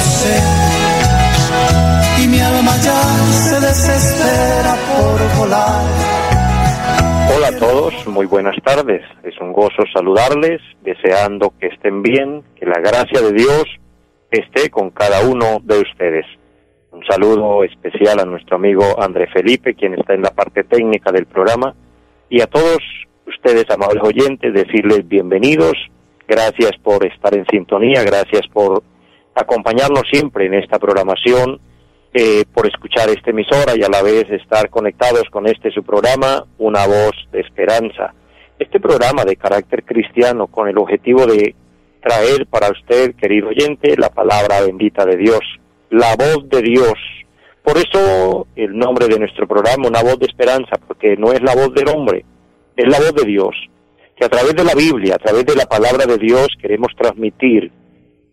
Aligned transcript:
sé 0.00 0.68
mi 2.28 2.40
alma 2.40 2.76
ya 2.82 3.00
se 3.32 3.60
desespera 3.60 4.76
por 4.92 5.38
volar. 5.38 5.84
Hola 7.34 7.48
a 7.48 7.58
todos, 7.58 8.06
muy 8.06 8.26
buenas 8.26 8.56
tardes. 8.62 9.02
Es 9.22 9.38
un 9.40 9.52
gozo 9.52 9.84
saludarles, 9.92 10.60
deseando 10.82 11.52
que 11.58 11.68
estén 11.68 12.02
bien, 12.02 12.42
que 12.56 12.66
la 12.66 12.80
gracia 12.80 13.20
de 13.20 13.32
Dios 13.32 13.64
esté 14.30 14.70
con 14.70 14.90
cada 14.90 15.26
uno 15.26 15.60
de 15.62 15.80
ustedes. 15.80 16.26
Un 16.90 17.04
saludo 17.06 17.64
especial 17.64 18.20
a 18.20 18.24
nuestro 18.24 18.56
amigo 18.56 19.00
André 19.00 19.26
Felipe, 19.28 19.74
quien 19.74 19.94
está 19.94 20.14
en 20.14 20.22
la 20.22 20.30
parte 20.30 20.64
técnica 20.64 21.12
del 21.12 21.26
programa, 21.26 21.74
y 22.28 22.40
a 22.40 22.46
todos 22.46 22.78
ustedes, 23.26 23.64
amables 23.70 24.02
oyentes, 24.02 24.52
decirles 24.52 25.06
bienvenidos, 25.06 25.74
gracias 26.26 26.72
por 26.82 27.06
estar 27.06 27.34
en 27.34 27.46
sintonía, 27.46 28.02
gracias 28.02 28.46
por 28.52 28.82
acompañarnos 29.38 30.02
siempre 30.10 30.46
en 30.46 30.54
esta 30.54 30.78
programación 30.78 31.60
eh, 32.12 32.44
por 32.52 32.66
escuchar 32.66 33.08
esta 33.10 33.30
emisora 33.30 33.74
y 33.76 33.82
a 33.82 33.88
la 33.88 34.02
vez 34.02 34.28
estar 34.30 34.68
conectados 34.70 35.24
con 35.30 35.46
este 35.46 35.70
su 35.70 35.82
programa, 35.82 36.44
Una 36.58 36.86
Voz 36.86 37.14
de 37.30 37.40
Esperanza. 37.40 38.14
Este 38.58 38.80
programa 38.80 39.24
de 39.24 39.36
carácter 39.36 39.84
cristiano 39.84 40.48
con 40.48 40.68
el 40.68 40.78
objetivo 40.78 41.26
de 41.26 41.54
traer 42.02 42.46
para 42.46 42.70
usted, 42.70 43.14
querido 43.14 43.48
oyente, 43.48 43.96
la 43.96 44.08
palabra 44.08 44.62
bendita 44.62 45.04
de 45.04 45.16
Dios, 45.16 45.40
la 45.90 46.16
voz 46.16 46.48
de 46.48 46.62
Dios. 46.62 46.94
Por 47.62 47.76
eso 47.76 48.46
el 48.56 48.76
nombre 48.76 49.06
de 49.06 49.18
nuestro 49.18 49.46
programa, 49.46 49.86
Una 49.86 50.02
Voz 50.02 50.18
de 50.18 50.26
Esperanza, 50.26 50.76
porque 50.86 51.16
no 51.16 51.32
es 51.32 51.42
la 51.42 51.54
voz 51.54 51.72
del 51.74 51.88
hombre, 51.88 52.24
es 52.76 52.88
la 52.88 52.98
voz 52.98 53.14
de 53.14 53.26
Dios, 53.26 53.54
que 54.16 54.24
a 54.24 54.28
través 54.28 54.54
de 54.56 54.64
la 54.64 54.74
Biblia, 54.74 55.14
a 55.14 55.18
través 55.18 55.44
de 55.44 55.54
la 55.54 55.66
palabra 55.66 56.06
de 56.06 56.18
Dios 56.18 56.48
queremos 56.60 56.92
transmitir 56.96 57.70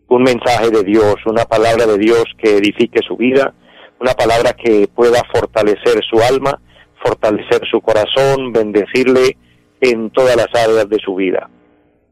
un 0.08 0.24
mensaje 0.24 0.70
de 0.70 0.84
Dios, 0.84 1.16
una 1.26 1.46
palabra 1.46 1.86
de 1.86 1.98
Dios 1.98 2.26
que 2.38 2.58
edifique 2.58 3.00
su 3.08 3.18
vida, 3.18 3.54
una 4.00 4.14
palabra 4.14 4.54
que 4.54 4.88
pueda 4.94 5.22
fortalecer 5.34 6.04
su 6.10 6.22
alma, 6.22 6.60
fortalecer 7.04 7.62
su 7.70 7.82
corazón, 7.82 8.52
bendecirle 8.52 9.38
en 9.82 10.10
todas 10.10 10.36
las 10.36 10.48
áreas 10.54 10.90
de 10.90 11.00
su 11.00 11.16
vida. 11.16 11.50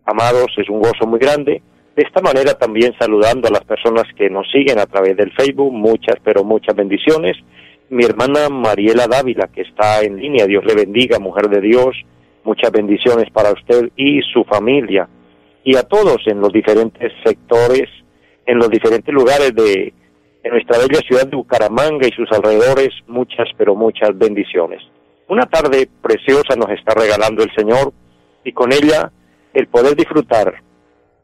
Amados, 0.06 0.48
es 0.58 0.70
un 0.70 0.80
gozo 0.80 1.06
muy 1.06 1.20
grande. 1.20 1.62
De 1.96 2.04
esta 2.04 2.22
manera 2.22 2.56
también 2.56 2.94
saludando 3.00 3.48
a 3.48 3.52
las 3.52 3.64
personas 3.64 4.06
que 4.18 4.30
nos 4.30 4.50
siguen 4.52 4.80
a 4.80 4.88
través 4.88 5.16
del 5.16 5.32
Facebook, 5.32 5.72
muchas, 5.72 6.16
pero 6.24 6.44
muchas 6.44 6.76
bendiciones. 6.76 7.38
Mi 7.90 8.04
hermana 8.04 8.50
Mariela 8.50 9.08
Dávila, 9.08 9.48
que 9.48 9.62
está 9.62 10.02
en 10.02 10.18
línea, 10.18 10.48
Dios 10.48 10.66
le 10.66 10.74
bendiga, 10.74 11.20
mujer 11.20 11.50
de 11.50 11.62
Dios, 11.62 11.96
muchas 12.44 12.72
bendiciones 12.72 13.30
para 13.32 13.52
usted 13.52 13.92
y 13.96 14.22
su 14.22 14.44
familia. 14.44 15.08
Y 15.64 15.76
a 15.78 15.84
todos 15.84 16.18
en 16.26 16.40
los 16.40 16.52
diferentes 16.52 17.12
sectores, 17.24 17.90
en 18.46 18.58
los 18.58 18.70
diferentes 18.70 19.14
lugares 19.14 19.54
de 19.56 19.94
nuestra 20.50 20.78
bella 20.78 21.00
ciudad 21.08 21.26
de 21.26 21.38
Bucaramanga 21.38 22.08
y 22.08 22.12
sus 22.12 22.30
alrededores 22.32 22.90
muchas, 23.08 23.48
pero 23.58 23.76
muchas 23.76 24.18
bendiciones. 24.18 24.82
Una 25.30 25.46
tarde 25.46 25.88
preciosa 26.02 26.56
nos 26.58 26.70
está 26.70 26.94
regalando 26.94 27.44
el 27.44 27.52
Señor 27.56 27.94
y 28.44 28.52
con 28.52 28.74
ella 28.74 29.12
el 29.54 29.68
poder 29.68 29.96
disfrutar 29.96 30.62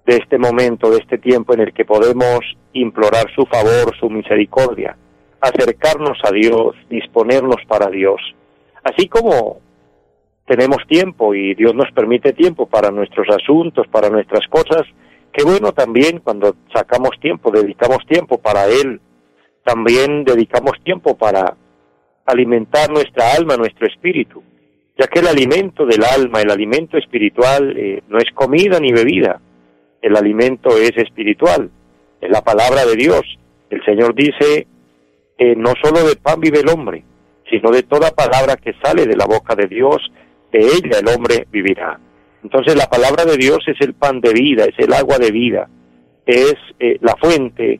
de 0.05 0.15
este 0.15 0.37
momento, 0.37 0.89
de 0.89 0.99
este 0.99 1.17
tiempo 1.17 1.53
en 1.53 1.61
el 1.61 1.73
que 1.73 1.85
podemos 1.85 2.39
implorar 2.73 3.25
su 3.35 3.45
favor, 3.45 3.95
su 3.99 4.09
misericordia, 4.09 4.95
acercarnos 5.41 6.17
a 6.23 6.31
Dios, 6.31 6.75
disponernos 6.89 7.57
para 7.67 7.89
Dios. 7.89 8.21
Así 8.83 9.07
como 9.07 9.59
tenemos 10.49 10.79
tiempo 10.87 11.35
y 11.35 11.53
Dios 11.53 11.75
nos 11.75 11.91
permite 11.91 12.33
tiempo 12.33 12.65
para 12.65 12.89
nuestros 12.89 13.27
asuntos, 13.29 13.85
para 13.87 14.09
nuestras 14.09 14.47
cosas, 14.47 14.81
qué 15.31 15.43
bueno 15.43 15.73
también 15.73 16.21
cuando 16.21 16.55
sacamos 16.73 17.11
tiempo, 17.21 17.51
dedicamos 17.51 17.99
tiempo 18.07 18.39
para 18.39 18.65
Él, 18.65 18.99
también 19.63 20.23
dedicamos 20.23 20.73
tiempo 20.83 21.15
para 21.15 21.55
alimentar 22.25 22.89
nuestra 22.89 23.33
alma, 23.37 23.57
nuestro 23.57 23.85
espíritu, 23.85 24.41
ya 24.97 25.05
que 25.05 25.19
el 25.19 25.27
alimento 25.27 25.85
del 25.85 26.03
alma, 26.03 26.41
el 26.41 26.49
alimento 26.49 26.97
espiritual, 26.97 27.77
eh, 27.77 28.01
no 28.07 28.17
es 28.17 28.31
comida 28.33 28.79
ni 28.79 28.91
bebida, 28.91 29.39
el 30.01 30.17
alimento 30.17 30.69
es 30.77 30.97
espiritual, 30.97 31.69
es 32.19 32.29
la 32.31 32.41
palabra 32.41 32.87
de 32.87 32.95
Dios. 32.95 33.21
El 33.69 33.85
Señor 33.85 34.15
dice, 34.15 34.65
eh, 35.37 35.55
no 35.55 35.73
solo 35.79 36.07
de 36.07 36.15
pan 36.15 36.39
vive 36.39 36.61
el 36.61 36.69
hombre, 36.69 37.03
sino 37.51 37.69
de 37.69 37.83
toda 37.83 38.09
palabra 38.09 38.55
que 38.57 38.73
sale 38.81 39.05
de 39.05 39.15
la 39.15 39.25
boca 39.25 39.53
de 39.53 39.67
Dios, 39.67 39.97
de 40.51 40.59
ella 40.59 40.99
el 40.99 41.07
hombre 41.07 41.47
vivirá. 41.51 41.99
Entonces 42.43 42.75
la 42.75 42.87
palabra 42.87 43.25
de 43.25 43.37
Dios 43.37 43.59
es 43.67 43.79
el 43.81 43.93
pan 43.93 44.21
de 44.21 44.33
vida, 44.33 44.65
es 44.65 44.77
el 44.77 44.93
agua 44.93 45.17
de 45.17 45.31
vida, 45.31 45.69
es 46.25 46.55
eh, 46.79 46.97
la 47.01 47.15
fuente 47.17 47.79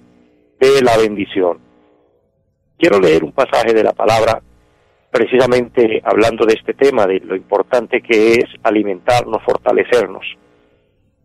de 0.60 0.82
la 0.82 0.98
bendición. 0.98 1.60
Quiero 2.78 3.00
leer 3.00 3.24
un 3.24 3.32
pasaje 3.32 3.74
de 3.74 3.84
la 3.84 3.94
palabra 3.94 4.42
precisamente 5.12 6.02
hablando 6.04 6.46
de 6.46 6.54
este 6.54 6.74
tema, 6.74 7.08
de 7.08 7.20
lo 7.22 7.36
importante 7.36 8.02
que 8.02 8.34
es 8.34 8.46
alimentarnos, 8.64 9.42
fortalecernos. 9.44 10.26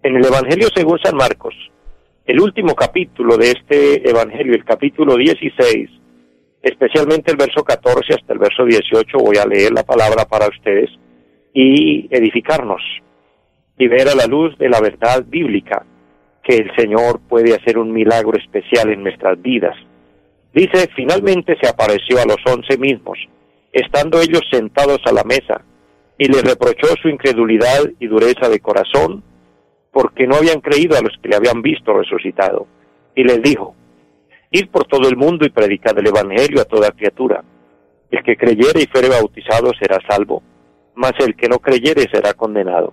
En 0.02 0.16
el 0.16 0.24
Evangelio 0.24 0.68
según 0.74 0.98
San 1.00 1.16
Marcos, 1.16 1.54
el 2.24 2.40
último 2.40 2.74
capítulo 2.74 3.36
de 3.36 3.50
este 3.50 4.08
Evangelio, 4.08 4.54
el 4.54 4.64
capítulo 4.64 5.16
16, 5.16 5.90
especialmente 6.62 7.30
el 7.30 7.36
verso 7.36 7.62
14 7.62 8.14
hasta 8.14 8.32
el 8.32 8.38
verso 8.38 8.64
18, 8.64 9.18
voy 9.18 9.36
a 9.36 9.46
leer 9.46 9.72
la 9.72 9.82
palabra 9.82 10.24
para 10.24 10.48
ustedes 10.48 10.90
y 11.54 12.08
edificarnos 12.10 12.82
y 13.78 13.88
ver 13.88 14.08
a 14.08 14.14
la 14.14 14.26
luz 14.26 14.58
de 14.58 14.68
la 14.68 14.80
verdad 14.80 15.24
bíblica 15.26 15.86
que 16.42 16.56
el 16.56 16.76
Señor 16.76 17.20
puede 17.26 17.54
hacer 17.54 17.78
un 17.78 17.90
milagro 17.92 18.36
especial 18.36 18.90
en 18.90 19.02
nuestras 19.02 19.40
vidas 19.40 19.76
Dice, 20.54 20.88
finalmente 20.94 21.56
se 21.60 21.68
apareció 21.68 22.20
a 22.20 22.26
los 22.26 22.36
once 22.46 22.78
mismos, 22.78 23.18
estando 23.72 24.20
ellos 24.20 24.42
sentados 24.52 25.00
a 25.04 25.12
la 25.12 25.24
mesa, 25.24 25.62
y 26.16 26.28
les 26.28 26.44
reprochó 26.44 26.94
su 27.02 27.08
incredulidad 27.08 27.90
y 27.98 28.06
dureza 28.06 28.48
de 28.48 28.60
corazón, 28.60 29.24
porque 29.90 30.28
no 30.28 30.36
habían 30.36 30.60
creído 30.60 30.96
a 30.96 31.00
los 31.00 31.12
que 31.20 31.28
le 31.28 31.36
habían 31.36 31.60
visto 31.60 31.92
resucitado. 31.92 32.68
Y 33.16 33.24
les 33.24 33.42
dijo, 33.42 33.74
Id 34.52 34.68
por 34.68 34.84
todo 34.84 35.08
el 35.08 35.16
mundo 35.16 35.44
y 35.44 35.50
predicad 35.50 35.98
el 35.98 36.06
Evangelio 36.06 36.60
a 36.60 36.66
toda 36.66 36.92
criatura. 36.92 37.42
El 38.12 38.22
que 38.22 38.36
creyere 38.36 38.82
y 38.82 38.86
fuere 38.86 39.08
bautizado 39.08 39.72
será 39.76 39.98
salvo, 40.08 40.40
mas 40.94 41.12
el 41.18 41.36
que 41.36 41.48
no 41.48 41.58
creyere 41.58 42.06
será 42.12 42.34
condenado. 42.34 42.92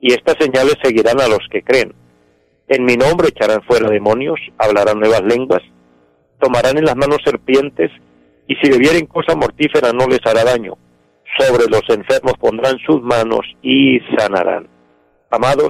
Y 0.00 0.12
estas 0.12 0.36
señales 0.38 0.76
seguirán 0.82 1.20
a 1.20 1.28
los 1.28 1.46
que 1.50 1.62
creen. 1.62 1.94
En 2.68 2.84
mi 2.84 2.96
nombre 2.96 3.28
echarán 3.28 3.62
fuera 3.62 3.88
demonios, 3.88 4.40
hablarán 4.58 5.00
nuevas 5.00 5.22
lenguas, 5.22 5.62
tomarán 6.38 6.78
en 6.78 6.84
las 6.84 6.96
manos 6.96 7.18
serpientes, 7.24 7.90
y 8.46 8.54
si 8.56 8.70
bebieren 8.70 9.06
cosa 9.06 9.34
mortífera 9.34 9.92
no 9.92 10.06
les 10.06 10.20
hará 10.24 10.44
daño. 10.44 10.76
Sobre 11.38 11.66
los 11.70 11.82
enfermos 11.88 12.34
pondrán 12.38 12.78
sus 12.84 13.02
manos 13.02 13.40
y 13.62 14.00
sanarán. 14.16 14.68
Amados, 15.30 15.68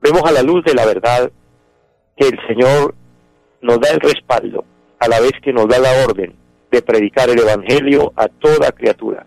vemos 0.00 0.22
a 0.24 0.32
la 0.32 0.42
luz 0.42 0.64
de 0.64 0.74
la 0.74 0.84
verdad 0.84 1.30
que 2.16 2.28
el 2.28 2.38
Señor 2.48 2.94
nos 3.60 3.80
da 3.80 3.90
el 3.90 4.00
respaldo, 4.00 4.64
a 4.98 5.08
la 5.08 5.20
vez 5.20 5.32
que 5.42 5.52
nos 5.52 5.68
da 5.68 5.78
la 5.78 6.04
orden 6.04 6.34
de 6.70 6.82
predicar 6.82 7.28
el 7.30 7.38
Evangelio 7.38 8.12
a 8.16 8.26
toda 8.28 8.72
criatura. 8.72 9.26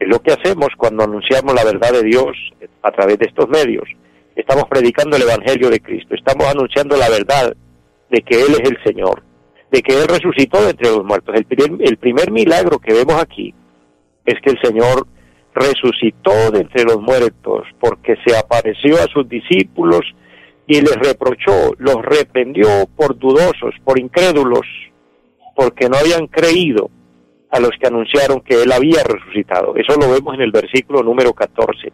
Es 0.00 0.08
lo 0.08 0.18
que 0.20 0.32
hacemos 0.32 0.68
cuando 0.78 1.04
anunciamos 1.04 1.54
la 1.54 1.62
verdad 1.62 1.92
de 1.92 2.02
Dios 2.02 2.34
a 2.82 2.90
través 2.90 3.18
de 3.18 3.26
estos 3.26 3.46
medios. 3.50 3.84
Estamos 4.34 4.64
predicando 4.64 5.16
el 5.16 5.22
Evangelio 5.22 5.68
de 5.68 5.78
Cristo, 5.78 6.14
estamos 6.14 6.46
anunciando 6.46 6.96
la 6.96 7.10
verdad 7.10 7.54
de 8.08 8.22
que 8.22 8.40
Él 8.40 8.54
es 8.58 8.70
el 8.70 8.82
Señor, 8.82 9.22
de 9.70 9.82
que 9.82 9.92
Él 9.92 10.08
resucitó 10.08 10.64
de 10.64 10.70
entre 10.70 10.88
los 10.88 11.04
muertos. 11.04 11.34
El 11.36 11.98
primer, 11.98 12.30
milagro 12.30 12.78
que 12.78 12.94
vemos 12.94 13.20
aquí 13.20 13.54
es 14.24 14.40
que 14.40 14.52
el 14.52 14.60
Señor 14.62 15.06
resucitó 15.54 16.50
de 16.50 16.60
entre 16.60 16.84
los 16.84 16.98
muertos 17.02 17.66
porque 17.78 18.16
se 18.24 18.34
apareció 18.34 18.96
a 18.96 19.06
sus 19.12 19.28
discípulos 19.28 20.00
y 20.66 20.80
les 20.80 20.96
reprochó, 20.96 21.74
los 21.76 21.96
reprendió 21.96 22.68
por 22.96 23.18
dudosos, 23.18 23.74
por 23.84 23.98
incrédulos, 24.00 24.66
porque 25.54 25.90
no 25.90 25.98
habían 25.98 26.26
creído 26.26 26.90
a 27.50 27.60
los 27.60 27.70
que 27.80 27.86
anunciaron 27.86 28.40
que 28.40 28.62
Él 28.62 28.72
había 28.72 29.02
resucitado. 29.02 29.74
Eso 29.76 29.98
lo 29.98 30.10
vemos 30.10 30.34
en 30.34 30.42
el 30.42 30.52
versículo 30.52 31.02
número 31.02 31.32
14. 31.32 31.92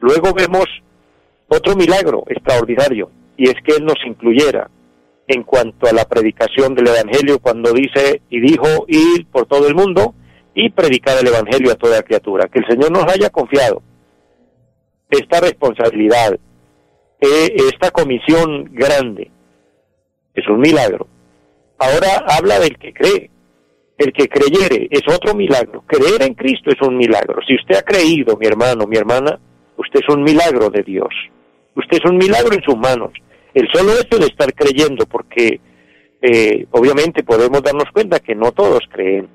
Luego 0.00 0.32
vemos 0.32 0.66
otro 1.48 1.74
milagro 1.76 2.24
extraordinario, 2.28 3.10
y 3.36 3.48
es 3.48 3.56
que 3.64 3.76
Él 3.76 3.84
nos 3.84 3.98
incluyera 4.06 4.70
en 5.26 5.42
cuanto 5.42 5.86
a 5.86 5.92
la 5.92 6.04
predicación 6.04 6.74
del 6.74 6.88
Evangelio 6.88 7.38
cuando 7.38 7.72
dice 7.72 8.20
y 8.28 8.40
dijo 8.40 8.84
ir 8.88 9.26
por 9.26 9.46
todo 9.46 9.66
el 9.66 9.74
mundo 9.74 10.14
y 10.54 10.70
predicar 10.70 11.16
el 11.18 11.26
Evangelio 11.26 11.72
a 11.72 11.76
toda 11.76 12.02
criatura. 12.02 12.48
Que 12.48 12.60
el 12.60 12.66
Señor 12.66 12.92
nos 12.92 13.04
haya 13.12 13.30
confiado 13.30 13.82
esta 15.10 15.40
responsabilidad, 15.40 16.38
eh, 17.20 17.56
esta 17.72 17.90
comisión 17.90 18.70
grande, 18.72 19.30
es 20.34 20.48
un 20.48 20.60
milagro. 20.60 21.06
Ahora 21.78 22.24
habla 22.28 22.58
del 22.58 22.78
que 22.78 22.92
cree. 22.92 23.30
El 23.96 24.12
que 24.12 24.28
creyere 24.28 24.88
es 24.90 25.02
otro 25.08 25.34
milagro. 25.34 25.84
Creer 25.86 26.22
en 26.22 26.34
Cristo 26.34 26.70
es 26.70 26.80
un 26.82 26.96
milagro. 26.96 27.40
Si 27.46 27.54
usted 27.54 27.76
ha 27.76 27.82
creído, 27.82 28.36
mi 28.36 28.46
hermano, 28.46 28.86
mi 28.86 28.96
hermana, 28.96 29.38
usted 29.76 30.00
es 30.00 30.14
un 30.14 30.22
milagro 30.22 30.68
de 30.70 30.82
Dios. 30.82 31.14
Usted 31.76 31.98
es 32.02 32.10
un 32.10 32.16
milagro 32.16 32.54
en 32.54 32.62
sus 32.62 32.76
manos. 32.76 33.12
El 33.52 33.68
solo 33.72 33.92
hecho 33.92 34.18
de 34.18 34.26
estar 34.26 34.52
creyendo, 34.52 35.06
porque 35.06 35.60
eh, 36.20 36.66
obviamente 36.72 37.22
podemos 37.22 37.62
darnos 37.62 37.90
cuenta 37.92 38.18
que 38.18 38.34
no 38.34 38.50
todos 38.52 38.80
creen. 38.90 39.28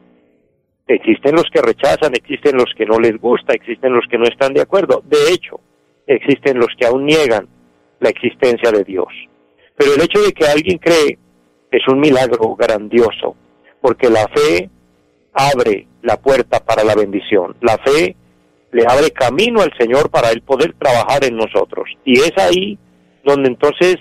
Existen 0.88 1.36
los 1.36 1.46
que 1.54 1.62
rechazan, 1.62 2.14
existen 2.16 2.58
los 2.58 2.74
que 2.76 2.86
no 2.86 3.00
les 3.00 3.18
gusta, 3.18 3.54
existen 3.54 3.94
los 3.94 4.06
que 4.10 4.18
no 4.18 4.26
están 4.26 4.54
de 4.54 4.62
acuerdo. 4.62 5.04
De 5.06 5.32
hecho, 5.32 5.62
existen 6.08 6.58
los 6.58 6.70
que 6.78 6.88
aún 6.88 7.06
niegan 7.06 7.48
la 8.00 8.10
existencia 8.10 8.72
de 8.72 8.84
Dios. 8.84 9.08
Pero 9.78 9.94
el 9.94 10.02
hecho 10.02 10.22
de 10.22 10.34
que 10.34 10.46
alguien 10.46 10.80
cree 10.80 11.18
es 11.72 11.88
un 11.88 12.00
milagro 12.00 12.56
grandioso, 12.56 13.36
porque 13.81 14.10
la 14.10 14.28
fe 14.28 14.70
abre 15.34 15.88
la 16.02 16.18
puerta 16.18 16.60
para 16.60 16.84
la 16.84 16.96
bendición. 16.96 17.56
La 17.62 17.78
fe 17.78 18.16
le 18.72 18.84
abre 18.88 19.12
camino 19.12 19.62
al 19.62 19.74
Señor 19.78 20.10
para 20.10 20.31
él 20.31 20.42
poder 20.42 20.74
trabajar 20.78 21.24
en 21.24 21.38
nosotros. 21.38 21.90
Y 22.06 22.20
es 22.20 22.34
ahí 22.38 22.78
donde 23.24 23.50
entonces 23.50 23.98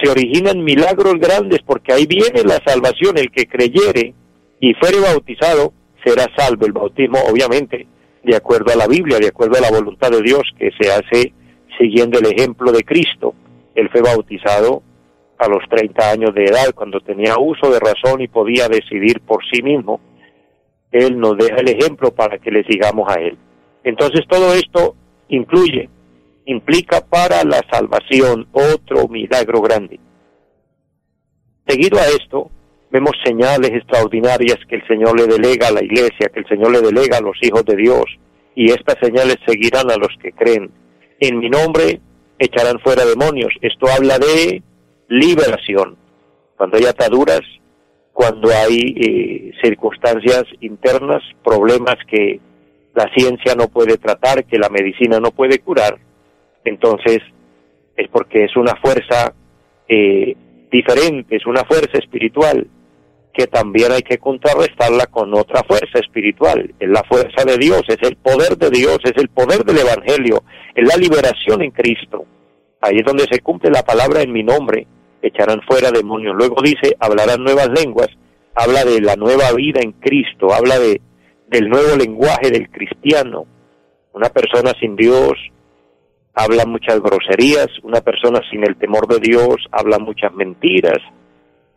se 0.00 0.10
originan 0.10 0.62
milagros 0.62 1.14
grandes, 1.14 1.60
porque 1.64 1.92
ahí 1.92 2.06
viene 2.06 2.42
la 2.44 2.60
salvación. 2.64 3.16
El 3.16 3.30
que 3.30 3.46
creyere 3.46 4.14
y 4.60 4.74
fuere 4.74 5.00
bautizado 5.00 5.72
será 6.04 6.26
salvo. 6.36 6.66
El 6.66 6.72
bautismo, 6.72 7.18
obviamente, 7.30 7.86
de 8.22 8.36
acuerdo 8.36 8.72
a 8.72 8.76
la 8.76 8.86
Biblia, 8.86 9.18
de 9.18 9.28
acuerdo 9.28 9.56
a 9.56 9.60
la 9.60 9.70
voluntad 9.70 10.10
de 10.10 10.22
Dios, 10.22 10.42
que 10.58 10.70
se 10.78 10.92
hace 10.92 11.32
siguiendo 11.78 12.18
el 12.18 12.26
ejemplo 12.26 12.72
de 12.72 12.84
Cristo. 12.84 13.34
Él 13.74 13.88
fue 13.90 14.02
bautizado 14.02 14.82
a 15.38 15.48
los 15.48 15.62
30 15.68 16.10
años 16.10 16.34
de 16.34 16.44
edad, 16.44 16.74
cuando 16.74 17.00
tenía 17.00 17.38
uso 17.38 17.70
de 17.70 17.80
razón 17.80 18.20
y 18.20 18.28
podía 18.28 18.68
decidir 18.68 19.20
por 19.20 19.44
sí 19.52 19.62
mismo. 19.62 20.00
Él 20.90 21.18
nos 21.18 21.36
deja 21.36 21.56
el 21.56 21.68
ejemplo 21.68 22.10
para 22.12 22.38
que 22.38 22.50
le 22.50 22.64
sigamos 22.64 23.10
a 23.10 23.20
Él. 23.20 23.36
Entonces 23.84 24.24
todo 24.28 24.54
esto 24.54 24.96
incluye, 25.28 25.88
implica 26.46 27.00
para 27.00 27.44
la 27.44 27.60
salvación 27.70 28.48
otro 28.52 29.08
milagro 29.08 29.60
grande. 29.60 30.00
Seguido 31.66 31.98
a 31.98 32.06
esto, 32.06 32.50
vemos 32.90 33.12
señales 33.24 33.70
extraordinarias 33.70 34.58
que 34.68 34.76
el 34.76 34.86
Señor 34.86 35.18
le 35.18 35.26
delega 35.26 35.68
a 35.68 35.72
la 35.72 35.84
iglesia, 35.84 36.30
que 36.32 36.40
el 36.40 36.48
Señor 36.48 36.70
le 36.72 36.80
delega 36.80 37.18
a 37.18 37.20
los 37.20 37.36
hijos 37.42 37.64
de 37.64 37.76
Dios, 37.76 38.04
y 38.54 38.70
estas 38.70 38.96
señales 39.02 39.36
seguirán 39.46 39.90
a 39.90 39.96
los 39.96 40.10
que 40.22 40.32
creen. 40.32 40.70
En 41.20 41.38
mi 41.38 41.50
nombre 41.50 42.00
echarán 42.38 42.78
fuera 42.80 43.04
demonios. 43.04 43.52
Esto 43.60 43.86
habla 43.88 44.18
de 44.18 44.62
liberación. 45.08 45.96
Cuando 46.56 46.76
hay 46.76 46.84
ataduras, 46.84 47.42
cuando 48.12 48.50
hay 48.50 48.94
eh, 48.96 49.52
circunstancias 49.62 50.44
internas, 50.60 51.22
problemas 51.44 51.96
que 52.08 52.40
la 52.94 53.10
ciencia 53.14 53.54
no 53.54 53.68
puede 53.68 53.98
tratar, 53.98 54.44
que 54.46 54.58
la 54.58 54.70
medicina 54.70 55.20
no 55.20 55.30
puede 55.30 55.58
curar, 55.58 55.98
entonces 56.64 57.18
es 57.96 58.08
porque 58.08 58.44
es 58.44 58.56
una 58.56 58.74
fuerza 58.76 59.34
eh, 59.88 60.34
diferente, 60.70 61.36
es 61.36 61.46
una 61.46 61.64
fuerza 61.64 61.98
espiritual 61.98 62.66
que 63.36 63.46
también 63.46 63.92
hay 63.92 64.00
que 64.00 64.16
contrarrestarla 64.16 65.06
con 65.06 65.34
otra 65.34 65.62
fuerza 65.64 65.98
espiritual. 65.98 66.74
Es 66.80 66.88
la 66.88 67.04
fuerza 67.04 67.44
de 67.44 67.58
Dios, 67.58 67.82
es 67.88 67.98
el 68.00 68.16
poder 68.16 68.56
de 68.56 68.70
Dios, 68.70 68.98
es 69.04 69.12
el 69.16 69.28
poder 69.28 69.62
del 69.62 69.78
Evangelio, 69.78 70.42
es 70.74 70.88
la 70.88 70.96
liberación 70.96 71.62
en 71.62 71.70
Cristo. 71.70 72.24
Ahí 72.80 72.96
es 72.96 73.04
donde 73.04 73.26
se 73.30 73.40
cumple 73.40 73.70
la 73.70 73.82
palabra 73.82 74.22
en 74.22 74.32
mi 74.32 74.42
nombre, 74.42 74.86
echarán 75.28 75.60
fuera 75.62 75.90
demonios. 75.90 76.34
Luego 76.36 76.56
dice, 76.62 76.96
hablarán 77.00 77.42
nuevas 77.42 77.68
lenguas, 77.68 78.08
habla 78.54 78.84
de 78.84 79.00
la 79.00 79.16
nueva 79.16 79.52
vida 79.52 79.80
en 79.82 79.92
Cristo, 79.92 80.52
habla 80.52 80.78
de 80.78 81.00
del 81.48 81.68
nuevo 81.68 81.96
lenguaje 81.96 82.50
del 82.50 82.68
cristiano. 82.70 83.46
Una 84.12 84.28
persona 84.30 84.72
sin 84.80 84.96
Dios 84.96 85.34
habla 86.34 86.66
muchas 86.66 87.00
groserías, 87.00 87.68
una 87.82 88.00
persona 88.00 88.40
sin 88.50 88.64
el 88.64 88.76
temor 88.76 89.06
de 89.06 89.20
Dios 89.20 89.56
habla 89.70 89.98
muchas 89.98 90.32
mentiras, 90.34 90.98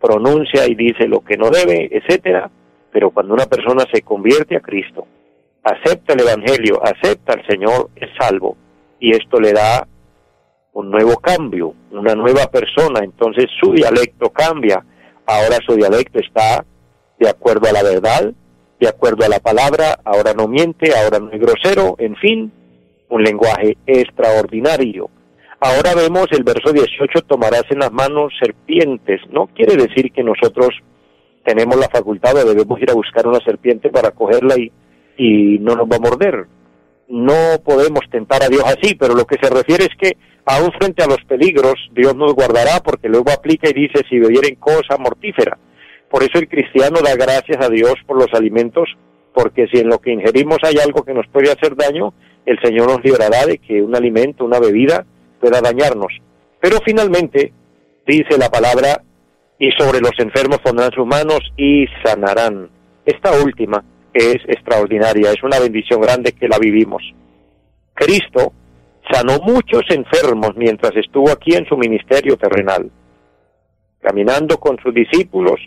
pronuncia 0.02 0.68
y 0.68 0.76
dice 0.76 1.08
lo 1.08 1.22
que 1.22 1.38
no 1.38 1.50
debe, 1.50 1.90
etcétera, 1.92 2.50
pero 2.92 3.12
cuando 3.12 3.34
una 3.34 3.46
persona 3.46 3.86
se 3.94 4.02
convierte 4.02 4.58
a 4.58 4.62
Cristo, 4.62 5.06
acepta 5.64 6.14
el 6.14 6.22
evangelio, 6.22 6.82
acepta 6.84 7.34
al 7.34 7.46
Señor, 7.48 7.90
es 7.96 8.10
salvo. 8.20 8.58
Y 9.00 9.12
esto 9.12 9.40
le 9.40 9.54
da 9.54 9.88
un 10.80 10.90
nuevo 10.90 11.18
cambio, 11.18 11.74
una 11.92 12.16
nueva 12.16 12.48
persona, 12.48 13.02
entonces 13.04 13.46
su 13.60 13.74
dialecto 13.74 14.30
cambia, 14.30 14.84
ahora 15.26 15.58
su 15.66 15.76
dialecto 15.76 16.20
está 16.20 16.66
de 17.20 17.30
acuerdo 17.30 17.68
a 17.68 17.74
la 17.74 17.84
verdad, 17.84 18.32
de 18.80 18.88
acuerdo 18.88 19.26
a 19.26 19.30
la 19.30 19.40
palabra, 19.40 20.00
ahora 20.06 20.34
no 20.34 20.48
miente, 20.48 20.94
ahora 20.96 21.20
no 21.20 21.32
es 21.32 21.40
grosero, 21.40 21.96
en 22.00 22.16
fin, 22.16 22.52
un 23.10 23.24
lenguaje 23.24 23.78
extraordinario. 23.86 25.10
Ahora 25.60 25.94
vemos 25.94 26.28
el 26.32 26.44
verso 26.44 26.72
18, 26.72 27.24
tomarás 27.28 27.66
en 27.70 27.80
las 27.80 27.92
manos 27.92 28.32
serpientes. 28.40 29.20
No 29.30 29.48
quiere 29.48 29.76
decir 29.76 30.14
que 30.14 30.24
nosotros 30.24 30.70
tenemos 31.44 31.76
la 31.76 31.90
facultad 31.90 32.34
de 32.36 32.46
debemos 32.46 32.82
ir 32.82 32.90
a 32.90 32.94
buscar 32.94 33.28
una 33.28 33.40
serpiente 33.40 33.90
para 33.90 34.12
cogerla 34.12 34.56
y, 34.58 34.72
y 35.18 35.60
no 35.60 35.76
nos 35.76 35.90
va 35.90 35.98
a 35.98 36.00
morder. 36.00 36.46
No 37.10 37.60
podemos 37.66 38.02
tentar 38.10 38.42
a 38.44 38.48
Dios 38.48 38.64
así, 38.64 38.96
pero 38.96 39.16
lo 39.16 39.26
que 39.26 39.36
se 39.42 39.50
refiere 39.50 39.86
es 39.86 39.96
que 40.00 40.16
aún 40.50 40.72
frente 40.80 41.04
a 41.04 41.08
los 41.08 41.24
peligros, 41.28 41.76
Dios 41.92 42.16
nos 42.16 42.34
guardará 42.34 42.80
porque 42.84 43.08
luego 43.08 43.32
aplica 43.32 43.70
y 43.70 43.74
dice 43.74 44.02
si 44.10 44.18
bebieren 44.18 44.56
cosa 44.56 44.98
mortífera. 44.98 45.60
Por 46.10 46.24
eso 46.24 46.40
el 46.40 46.50
cristiano 46.50 47.02
da 47.04 47.16
gracias 47.16 47.64
a 47.64 47.70
Dios 47.70 47.94
por 48.08 48.18
los 48.18 48.34
alimentos, 48.34 48.90
porque 49.32 49.68
si 49.72 49.80
en 49.80 49.90
lo 49.90 50.00
que 50.00 50.12
ingerimos 50.12 50.58
hay 50.64 50.78
algo 50.84 51.04
que 51.04 51.14
nos 51.14 51.28
puede 51.28 51.52
hacer 51.52 51.76
daño, 51.76 52.16
el 52.48 52.60
Señor 52.64 52.88
nos 52.88 53.04
librará 53.04 53.46
de 53.46 53.60
que 53.60 53.80
un 53.80 53.96
alimento, 53.96 54.44
una 54.44 54.60
bebida, 54.60 55.06
pueda 55.40 55.62
dañarnos. 55.62 56.12
Pero 56.60 56.80
finalmente 56.84 57.54
dice 58.08 58.40
la 58.40 58.50
palabra, 58.50 59.04
y 59.60 59.70
sobre 59.78 60.00
los 60.00 60.18
enfermos 60.18 60.60
pondrán 60.64 60.92
sus 60.92 61.06
manos 61.06 61.42
y 61.58 61.86
sanarán. 62.04 62.70
Esta 63.06 63.32
última 63.44 63.84
es 64.14 64.38
extraordinaria, 64.48 65.32
es 65.32 65.44
una 65.44 65.60
bendición 65.60 66.02
grande 66.02 66.32
que 66.32 66.48
la 66.48 66.58
vivimos. 66.58 67.04
Cristo 67.94 68.54
sanó 69.12 69.40
muchos 69.40 69.84
enfermos 69.90 70.52
mientras 70.56 70.96
estuvo 70.96 71.30
aquí 71.32 71.56
en 71.56 71.66
su 71.66 71.78
ministerio 71.78 72.38
terrenal. 72.38 72.92
Caminando 74.02 74.58
con 74.60 74.78
sus 74.82 74.94
discípulos, 74.94 75.60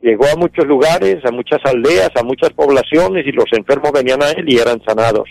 llegó 0.00 0.26
a 0.26 0.36
muchos 0.36 0.66
lugares, 0.66 1.24
a 1.24 1.30
muchas 1.30 1.60
aldeas, 1.64 2.10
a 2.14 2.22
muchas 2.22 2.50
poblaciones 2.50 3.26
y 3.26 3.32
los 3.32 3.46
enfermos 3.52 3.92
venían 3.92 4.22
a 4.22 4.30
él 4.30 4.44
y 4.46 4.58
eran 4.58 4.82
sanados. 4.84 5.28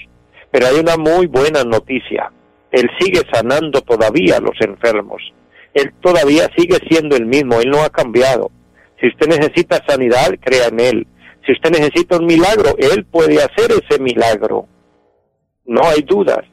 Pero 0.51 0.67
hay 0.67 0.79
una 0.79 0.97
muy 0.97 1.27
buena 1.27 1.63
noticia. 1.63 2.31
Él 2.71 2.89
sigue 2.99 3.21
sanando 3.31 3.81
todavía 3.81 4.37
a 4.37 4.41
los 4.41 4.59
enfermos. 4.59 5.21
Él 5.73 5.93
todavía 6.01 6.49
sigue 6.55 6.77
siendo 6.87 7.15
el 7.15 7.25
mismo, 7.25 7.59
Él 7.59 7.69
no 7.69 7.81
ha 7.81 7.89
cambiado. 7.89 8.51
Si 8.99 9.07
usted 9.07 9.27
necesita 9.27 9.83
sanidad, 9.87 10.35
crea 10.39 10.67
en 10.67 10.79
Él. 10.79 11.07
Si 11.45 11.51
usted 11.51 11.71
necesita 11.71 12.17
un 12.17 12.25
milagro, 12.25 12.75
Él 12.77 13.05
puede 13.05 13.37
hacer 13.37 13.71
ese 13.71 14.01
milagro. 14.01 14.67
No 15.65 15.81
hay 15.83 16.01
dudas. 16.01 16.45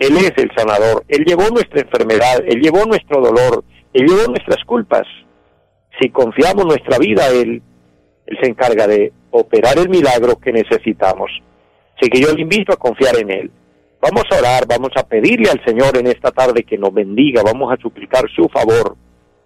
Él 0.00 0.16
es 0.16 0.32
el 0.38 0.50
sanador. 0.56 1.04
Él 1.08 1.24
llevó 1.26 1.48
nuestra 1.50 1.82
enfermedad, 1.82 2.42
Él 2.46 2.60
llevó 2.60 2.84
nuestro 2.86 3.20
dolor, 3.20 3.62
Él 3.92 4.06
llevó 4.06 4.28
nuestras 4.28 4.64
culpas. 4.64 5.06
Si 6.00 6.08
confiamos 6.08 6.64
nuestra 6.64 6.98
vida 6.98 7.24
a 7.24 7.28
Él, 7.28 7.62
Él 8.26 8.38
se 8.40 8.48
encarga 8.48 8.86
de 8.86 9.12
operar 9.30 9.78
el 9.78 9.90
milagro 9.90 10.36
que 10.36 10.52
necesitamos. 10.52 11.30
Así 11.96 12.08
que 12.08 12.18
yo 12.18 12.32
le 12.32 12.40
invito 12.40 12.72
a 12.72 12.78
confiar 12.78 13.18
en 13.18 13.30
Él. 13.30 13.50
Vamos 14.00 14.24
a 14.30 14.38
orar, 14.38 14.66
vamos 14.66 14.92
a 14.96 15.06
pedirle 15.06 15.50
al 15.50 15.62
Señor 15.66 15.94
en 15.98 16.06
esta 16.06 16.30
tarde 16.30 16.62
que 16.62 16.78
nos 16.78 16.94
bendiga, 16.94 17.42
vamos 17.42 17.70
a 17.70 17.76
suplicar 17.76 18.24
su 18.34 18.48
favor, 18.48 18.96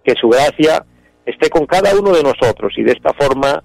que 0.05 0.13
su 0.15 0.29
gracia 0.29 0.85
esté 1.25 1.49
con 1.49 1.65
cada 1.65 1.93
uno 1.99 2.11
de 2.11 2.23
nosotros 2.23 2.71
y 2.77 2.83
de 2.83 2.93
esta 2.93 3.13
forma 3.13 3.61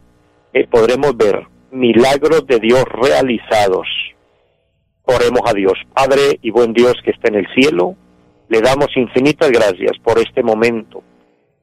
eh, 0.53 0.67
podremos 0.67 1.17
ver 1.17 1.47
milagros 1.71 2.45
de 2.49 2.59
Dios 2.59 2.83
realizados. 2.87 3.87
Oremos 5.13 5.41
a 5.45 5.55
Dios, 5.55 5.75
Padre 5.93 6.39
y 6.41 6.53
buen 6.53 6.73
Dios 6.73 6.95
que 7.05 7.11
está 7.11 7.29
en 7.31 7.35
el 7.35 7.47
cielo, 7.53 7.97
le 8.49 8.61
damos 8.61 8.87
infinitas 8.95 9.51
gracias 9.51 9.99
por 10.05 10.21
este 10.21 10.41
momento, 10.45 11.03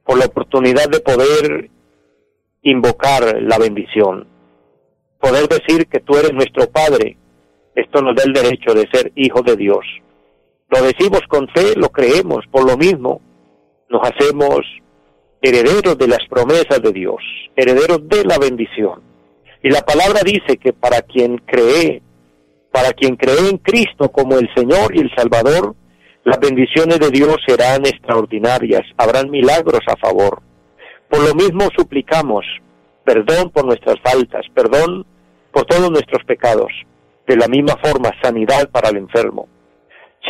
por 0.04 0.18
la 0.18 0.26
oportunidad 0.26 0.86
de 0.90 1.00
poder 1.00 1.70
invocar 2.60 3.40
la 3.40 3.56
bendición, 3.56 4.28
poder 5.18 5.48
decir 5.48 5.86
que 5.86 6.00
tú 6.00 6.18
eres 6.18 6.34
nuestro 6.34 6.68
Padre, 6.70 7.16
esto 7.74 8.02
nos 8.02 8.16
da 8.16 8.24
el 8.24 8.34
derecho 8.34 8.74
de 8.74 8.86
ser 8.92 9.12
hijos 9.14 9.42
de 9.44 9.56
Dios. 9.56 9.86
Lo 10.68 10.82
decimos 10.82 11.22
con 11.26 11.48
fe, 11.48 11.72
lo 11.74 11.88
creemos, 11.88 12.44
por 12.50 12.66
lo 12.66 12.76
mismo 12.76 13.22
nos 13.88 14.02
hacemos 14.02 14.60
herederos 15.40 15.96
de 15.96 16.08
las 16.08 16.26
promesas 16.28 16.82
de 16.82 16.92
Dios, 16.92 17.22
herederos 17.56 18.06
de 18.08 18.24
la 18.24 18.36
bendición. 18.36 19.00
Y 19.62 19.70
la 19.70 19.80
palabra 19.80 20.20
dice 20.22 20.58
que 20.58 20.74
para 20.74 21.00
quien 21.00 21.38
cree, 21.38 22.02
para 22.78 22.92
quien 22.92 23.16
cree 23.16 23.50
en 23.50 23.58
Cristo 23.58 24.08
como 24.08 24.38
el 24.38 24.48
Señor 24.54 24.94
y 24.94 25.00
el 25.00 25.10
Salvador, 25.16 25.74
las 26.22 26.38
bendiciones 26.38 27.00
de 27.00 27.10
Dios 27.10 27.34
serán 27.44 27.84
extraordinarias, 27.84 28.82
habrán 28.96 29.30
milagros 29.30 29.80
a 29.88 29.96
favor. 29.96 30.40
Por 31.10 31.26
lo 31.26 31.34
mismo 31.34 31.68
suplicamos 31.76 32.44
perdón 33.04 33.50
por 33.50 33.64
nuestras 33.64 33.96
faltas, 34.00 34.46
perdón 34.54 35.04
por 35.50 35.64
todos 35.64 35.90
nuestros 35.90 36.22
pecados, 36.24 36.70
de 37.26 37.36
la 37.36 37.48
misma 37.48 37.74
forma 37.82 38.12
sanidad 38.22 38.70
para 38.70 38.90
el 38.90 38.98
enfermo. 38.98 39.48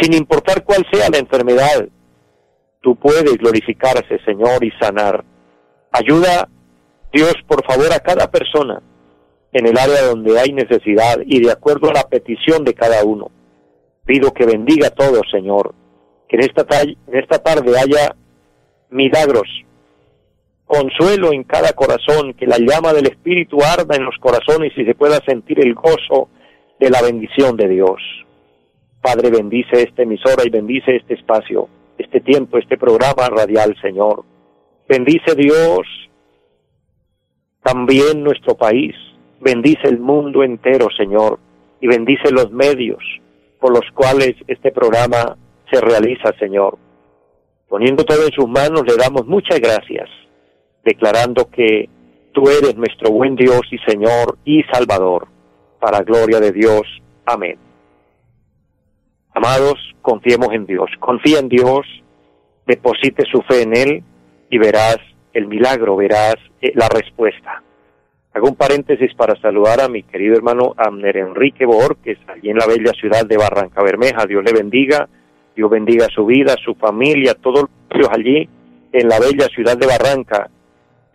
Sin 0.00 0.14
importar 0.14 0.64
cuál 0.64 0.86
sea 0.90 1.10
la 1.10 1.18
enfermedad, 1.18 1.86
tú 2.80 2.96
puedes 2.96 3.36
glorificarse, 3.36 4.20
Señor, 4.24 4.64
y 4.64 4.70
sanar. 4.80 5.22
Ayuda, 5.92 6.48
Dios, 7.12 7.34
por 7.46 7.62
favor, 7.66 7.92
a 7.92 8.00
cada 8.00 8.30
persona 8.30 8.80
en 9.52 9.66
el 9.66 9.78
área 9.78 10.02
donde 10.06 10.38
hay 10.38 10.52
necesidad 10.52 11.18
y 11.24 11.40
de 11.40 11.52
acuerdo 11.52 11.90
a 11.90 11.94
la 11.94 12.08
petición 12.08 12.64
de 12.64 12.74
cada 12.74 13.04
uno. 13.04 13.30
Pido 14.04 14.32
que 14.32 14.46
bendiga 14.46 14.88
a 14.88 14.94
todos, 14.94 15.22
Señor, 15.30 15.74
que 16.28 16.36
en 16.36 16.42
esta, 16.42 16.66
en 16.82 17.18
esta 17.18 17.38
tarde 17.38 17.78
haya 17.78 18.14
milagros, 18.90 19.48
consuelo 20.66 21.32
en 21.32 21.44
cada 21.44 21.72
corazón, 21.72 22.34
que 22.34 22.46
la 22.46 22.58
llama 22.58 22.92
del 22.92 23.06
Espíritu 23.06 23.58
arda 23.62 23.96
en 23.96 24.04
los 24.04 24.16
corazones 24.20 24.72
y 24.76 24.84
se 24.84 24.94
pueda 24.94 25.18
sentir 25.26 25.60
el 25.60 25.74
gozo 25.74 26.28
de 26.78 26.90
la 26.90 27.02
bendición 27.02 27.56
de 27.56 27.68
Dios. 27.68 28.00
Padre, 29.00 29.30
bendice 29.30 29.82
esta 29.82 30.02
emisora 30.02 30.44
y 30.44 30.50
bendice 30.50 30.96
este 30.96 31.14
espacio, 31.14 31.68
este 31.96 32.20
tiempo, 32.20 32.58
este 32.58 32.76
programa 32.76 33.28
radial, 33.28 33.74
Señor. 33.80 34.24
Bendice 34.88 35.34
Dios 35.34 35.86
también 37.62 38.22
nuestro 38.22 38.56
país, 38.56 38.94
bendice 39.40 39.88
el 39.88 39.98
mundo 39.98 40.42
entero, 40.42 40.88
Señor, 40.96 41.38
y 41.80 41.86
bendice 41.86 42.30
los 42.30 42.50
medios 42.50 42.98
por 43.60 43.72
los 43.72 43.84
cuales 43.94 44.34
este 44.46 44.70
programa 44.70 45.36
se 45.70 45.80
realiza, 45.80 46.32
Señor. 46.38 46.78
Poniendo 47.68 48.04
todo 48.04 48.24
en 48.24 48.32
sus 48.32 48.48
manos, 48.48 48.82
le 48.86 48.96
damos 48.96 49.26
muchas 49.26 49.60
gracias, 49.60 50.08
declarando 50.84 51.50
que 51.50 51.88
tú 52.32 52.48
eres 52.48 52.76
nuestro 52.76 53.10
buen 53.10 53.36
Dios 53.36 53.60
y 53.70 53.78
Señor 53.78 54.38
y 54.44 54.62
Salvador, 54.64 55.28
para 55.80 56.02
gloria 56.02 56.40
de 56.40 56.52
Dios. 56.52 56.82
Amén. 57.26 57.58
Amados, 59.34 59.74
confiemos 60.02 60.48
en 60.52 60.66
Dios. 60.66 60.90
Confía 60.98 61.40
en 61.40 61.48
Dios, 61.48 61.86
deposite 62.66 63.24
su 63.30 63.42
fe 63.42 63.62
en 63.62 63.76
Él 63.76 64.02
y 64.50 64.58
verás 64.58 64.98
el 65.32 65.46
milagro, 65.46 65.96
verás 65.96 66.36
eh, 66.62 66.72
la 66.74 66.88
respuesta. 66.88 67.62
Hago 68.34 68.48
un 68.48 68.56
paréntesis 68.56 69.14
para 69.14 69.40
saludar 69.40 69.80
a 69.80 69.88
mi 69.88 70.02
querido 70.02 70.34
hermano 70.36 70.74
Amner 70.76 71.16
Enrique 71.16 71.64
Borges, 71.64 72.18
allí 72.28 72.50
en 72.50 72.58
la 72.58 72.66
bella 72.66 72.92
ciudad 72.92 73.26
de 73.26 73.36
Barranca 73.36 73.82
Bermeja. 73.82 74.26
Dios 74.26 74.44
le 74.44 74.52
bendiga, 74.52 75.08
Dios 75.56 75.70
bendiga 75.70 76.06
su 76.14 76.26
vida, 76.26 76.54
su 76.62 76.74
familia, 76.74 77.34
todos 77.34 77.64
los 77.90 78.08
allí 78.10 78.48
en 78.92 79.08
la 79.08 79.18
bella 79.18 79.46
ciudad 79.46 79.76
de 79.76 79.86
Barranca. 79.86 80.50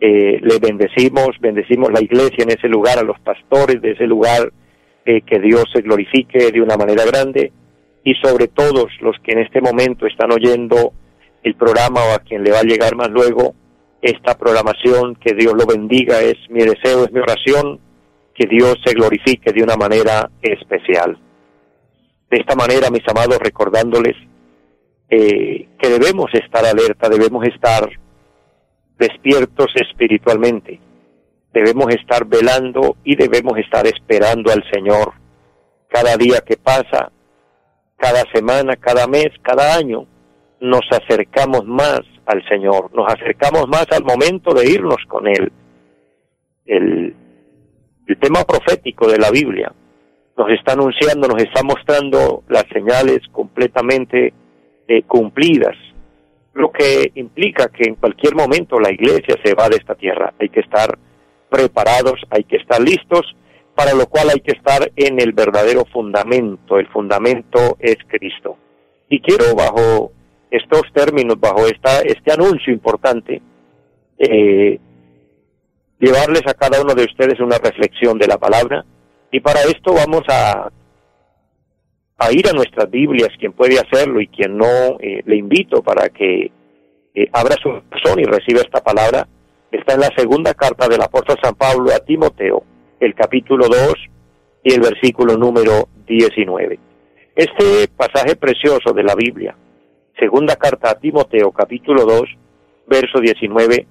Eh, 0.00 0.40
le 0.42 0.58
bendecimos, 0.58 1.30
bendecimos 1.40 1.92
la 1.92 2.02
iglesia 2.02 2.42
en 2.42 2.50
ese 2.50 2.68
lugar, 2.68 2.98
a 2.98 3.02
los 3.02 3.18
pastores 3.20 3.80
de 3.80 3.92
ese 3.92 4.06
lugar, 4.06 4.52
eh, 5.06 5.22
que 5.22 5.38
Dios 5.38 5.64
se 5.72 5.82
glorifique 5.82 6.50
de 6.50 6.60
una 6.60 6.76
manera 6.76 7.04
grande 7.06 7.52
y 8.02 8.14
sobre 8.16 8.48
todos 8.48 8.90
los 9.00 9.16
que 9.22 9.32
en 9.32 9.38
este 9.38 9.60
momento 9.60 10.06
están 10.06 10.32
oyendo 10.32 10.92
el 11.42 11.54
programa 11.54 12.00
o 12.00 12.14
a 12.14 12.18
quien 12.18 12.42
le 12.42 12.50
va 12.50 12.58
a 12.58 12.64
llegar 12.64 12.96
más 12.96 13.08
luego, 13.08 13.54
esta 14.04 14.36
programación, 14.36 15.14
que 15.14 15.32
Dios 15.32 15.54
lo 15.54 15.64
bendiga, 15.64 16.20
es 16.20 16.36
mi 16.50 16.62
deseo, 16.62 17.04
es 17.04 17.12
mi 17.12 17.20
oración, 17.20 17.80
que 18.34 18.46
Dios 18.46 18.76
se 18.84 18.92
glorifique 18.92 19.50
de 19.50 19.62
una 19.62 19.76
manera 19.76 20.30
especial. 20.42 21.18
De 22.30 22.36
esta 22.36 22.54
manera, 22.54 22.90
mis 22.90 23.08
amados, 23.08 23.38
recordándoles 23.38 24.14
eh, 25.08 25.68
que 25.78 25.88
debemos 25.88 26.26
estar 26.34 26.66
alerta, 26.66 27.08
debemos 27.08 27.46
estar 27.46 27.88
despiertos 28.98 29.68
espiritualmente, 29.74 30.78
debemos 31.54 31.88
estar 31.94 32.26
velando 32.26 32.98
y 33.04 33.16
debemos 33.16 33.56
estar 33.56 33.86
esperando 33.86 34.52
al 34.52 34.62
Señor. 34.70 35.14
Cada 35.88 36.14
día 36.18 36.42
que 36.46 36.58
pasa, 36.58 37.10
cada 37.96 38.22
semana, 38.34 38.76
cada 38.76 39.06
mes, 39.06 39.28
cada 39.40 39.76
año, 39.76 40.06
nos 40.60 40.82
acercamos 40.90 41.64
más 41.64 42.02
al 42.26 42.46
Señor, 42.48 42.90
nos 42.94 43.12
acercamos 43.12 43.68
más 43.68 43.86
al 43.92 44.04
momento 44.04 44.52
de 44.54 44.70
irnos 44.70 45.02
con 45.08 45.26
Él. 45.26 45.52
El, 46.66 47.16
tema 48.20 48.44
profético 48.44 49.06
de 49.08 49.18
la 49.18 49.30
Biblia 49.30 49.72
nos 50.36 50.50
está 50.50 50.72
anunciando, 50.72 51.28
nos 51.28 51.42
está 51.42 51.62
mostrando 51.62 52.42
las 52.48 52.64
señales 52.72 53.20
completamente 53.32 54.32
eh, 54.88 55.02
cumplidas, 55.02 55.76
lo 56.54 56.70
que 56.70 57.12
implica 57.16 57.68
que 57.68 57.84
en 57.88 57.96
cualquier 57.96 58.34
momento 58.34 58.80
la 58.80 58.92
iglesia 58.92 59.36
se 59.44 59.54
va 59.54 59.68
de 59.68 59.76
esta 59.76 59.94
tierra. 59.94 60.32
Hay 60.40 60.48
que 60.48 60.60
estar 60.60 60.98
preparados, 61.50 62.20
hay 62.30 62.44
que 62.44 62.56
estar 62.56 62.80
listos, 62.80 63.36
para 63.74 63.92
lo 63.92 64.06
cual 64.06 64.30
hay 64.30 64.40
que 64.40 64.52
estar 64.52 64.90
en 64.96 65.20
el 65.20 65.32
verdadero 65.32 65.84
fundamento. 65.84 66.78
El 66.78 66.88
fundamento 66.88 67.76
es 67.80 67.96
Cristo. 68.08 68.56
Y 69.08 69.20
quiero 69.20 69.54
bajo 69.54 70.12
estos 70.56 70.82
términos, 70.92 71.38
bajo 71.40 71.66
esta, 71.66 72.00
este 72.02 72.32
anuncio 72.32 72.72
importante, 72.72 73.42
eh, 74.18 74.78
llevarles 75.98 76.42
a 76.46 76.54
cada 76.54 76.80
uno 76.80 76.94
de 76.94 77.04
ustedes 77.04 77.40
una 77.40 77.58
reflexión 77.58 78.18
de 78.18 78.28
la 78.28 78.38
palabra. 78.38 78.84
Y 79.32 79.40
para 79.40 79.62
esto 79.62 79.92
vamos 79.94 80.22
a, 80.28 80.70
a 82.18 82.32
ir 82.32 82.48
a 82.48 82.52
nuestras 82.52 82.88
Biblias, 82.88 83.30
quien 83.38 83.52
puede 83.52 83.80
hacerlo 83.80 84.20
y 84.20 84.28
quien 84.28 84.56
no, 84.56 84.96
eh, 85.00 85.22
le 85.26 85.36
invito 85.36 85.82
para 85.82 86.08
que 86.08 86.52
eh, 87.14 87.28
abra 87.32 87.56
su 87.60 87.70
corazón 87.90 88.20
y 88.20 88.24
reciba 88.24 88.60
esta 88.60 88.80
palabra. 88.80 89.26
Está 89.72 89.94
en 89.94 90.00
la 90.00 90.10
segunda 90.16 90.54
carta 90.54 90.86
del 90.86 91.02
apóstol 91.02 91.36
San 91.42 91.56
Pablo 91.56 91.90
a 91.92 91.98
Timoteo, 91.98 92.62
el 93.00 93.12
capítulo 93.14 93.66
2 93.66 93.94
y 94.62 94.72
el 94.72 94.80
versículo 94.80 95.36
número 95.36 95.88
19. 96.06 96.78
Este 97.34 97.88
pasaje 97.96 98.36
precioso 98.36 98.92
de 98.92 99.02
la 99.02 99.16
Biblia 99.16 99.56
segunda 100.18 100.56
carta 100.56 100.90
a 100.90 100.98
Timoteo, 100.98 101.50
capítulo 101.52 102.04
2, 102.04 102.22
verso 102.86 103.20
19, 103.20 103.86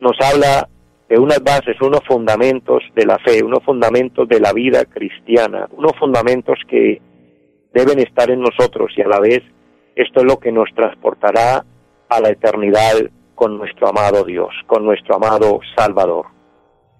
nos 0.00 0.16
habla 0.20 0.68
de 1.08 1.18
unas 1.18 1.42
bases, 1.42 1.80
unos 1.80 2.00
fundamentos 2.06 2.82
de 2.94 3.06
la 3.06 3.18
fe, 3.18 3.42
unos 3.42 3.62
fundamentos 3.64 4.28
de 4.28 4.40
la 4.40 4.52
vida 4.52 4.84
cristiana, 4.84 5.68
unos 5.72 5.92
fundamentos 5.98 6.58
que 6.68 7.00
deben 7.72 7.98
estar 7.98 8.30
en 8.30 8.40
nosotros 8.40 8.92
y 8.96 9.02
a 9.02 9.08
la 9.08 9.20
vez 9.20 9.42
esto 9.96 10.20
es 10.20 10.26
lo 10.26 10.38
que 10.38 10.52
nos 10.52 10.68
transportará 10.74 11.64
a 12.08 12.20
la 12.20 12.30
eternidad 12.30 13.10
con 13.34 13.58
nuestro 13.58 13.88
amado 13.88 14.24
Dios, 14.24 14.50
con 14.66 14.84
nuestro 14.84 15.16
amado 15.16 15.60
Salvador. 15.76 16.26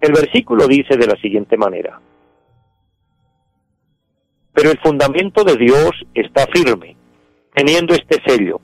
El 0.01 0.11
versículo 0.11 0.67
dice 0.67 0.97
de 0.97 1.07
la 1.07 1.15
siguiente 1.15 1.57
manera, 1.57 1.99
pero 4.53 4.71
el 4.71 4.79
fundamento 4.79 5.43
de 5.43 5.57
Dios 5.57 5.91
está 6.13 6.45
firme, 6.47 6.95
teniendo 7.55 7.93
este 7.93 8.21
sello, 8.27 8.59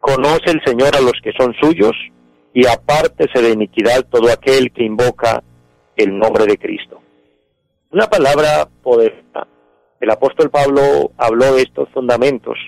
conoce 0.00 0.50
el 0.50 0.60
Señor 0.64 0.94
a 0.96 1.00
los 1.00 1.14
que 1.22 1.32
son 1.38 1.54
suyos 1.60 1.92
y 2.52 2.66
apártese 2.66 3.40
de 3.40 3.52
iniquidad 3.52 4.04
todo 4.10 4.30
aquel 4.30 4.72
que 4.72 4.84
invoca 4.84 5.42
el 5.96 6.18
nombre 6.18 6.44
de 6.46 6.58
Cristo. 6.58 7.00
Una 7.90 8.06
palabra 8.06 8.68
poderosa. 8.82 9.46
El 10.00 10.10
apóstol 10.10 10.50
Pablo 10.50 11.12
habló 11.16 11.54
de 11.54 11.62
estos 11.62 11.88
fundamentos, 11.90 12.58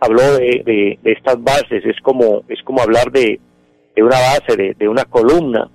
habló 0.00 0.22
de, 0.36 0.98
estas 1.04 1.42
bases, 1.42 1.84
es 1.84 2.00
como, 2.02 2.42
es 2.48 2.60
como 2.64 2.80
hablar 2.80 3.12
de, 3.12 3.38
una 3.96 4.16
base, 4.16 4.74
de, 4.76 4.88
una 4.88 5.04
columna, 5.04 5.70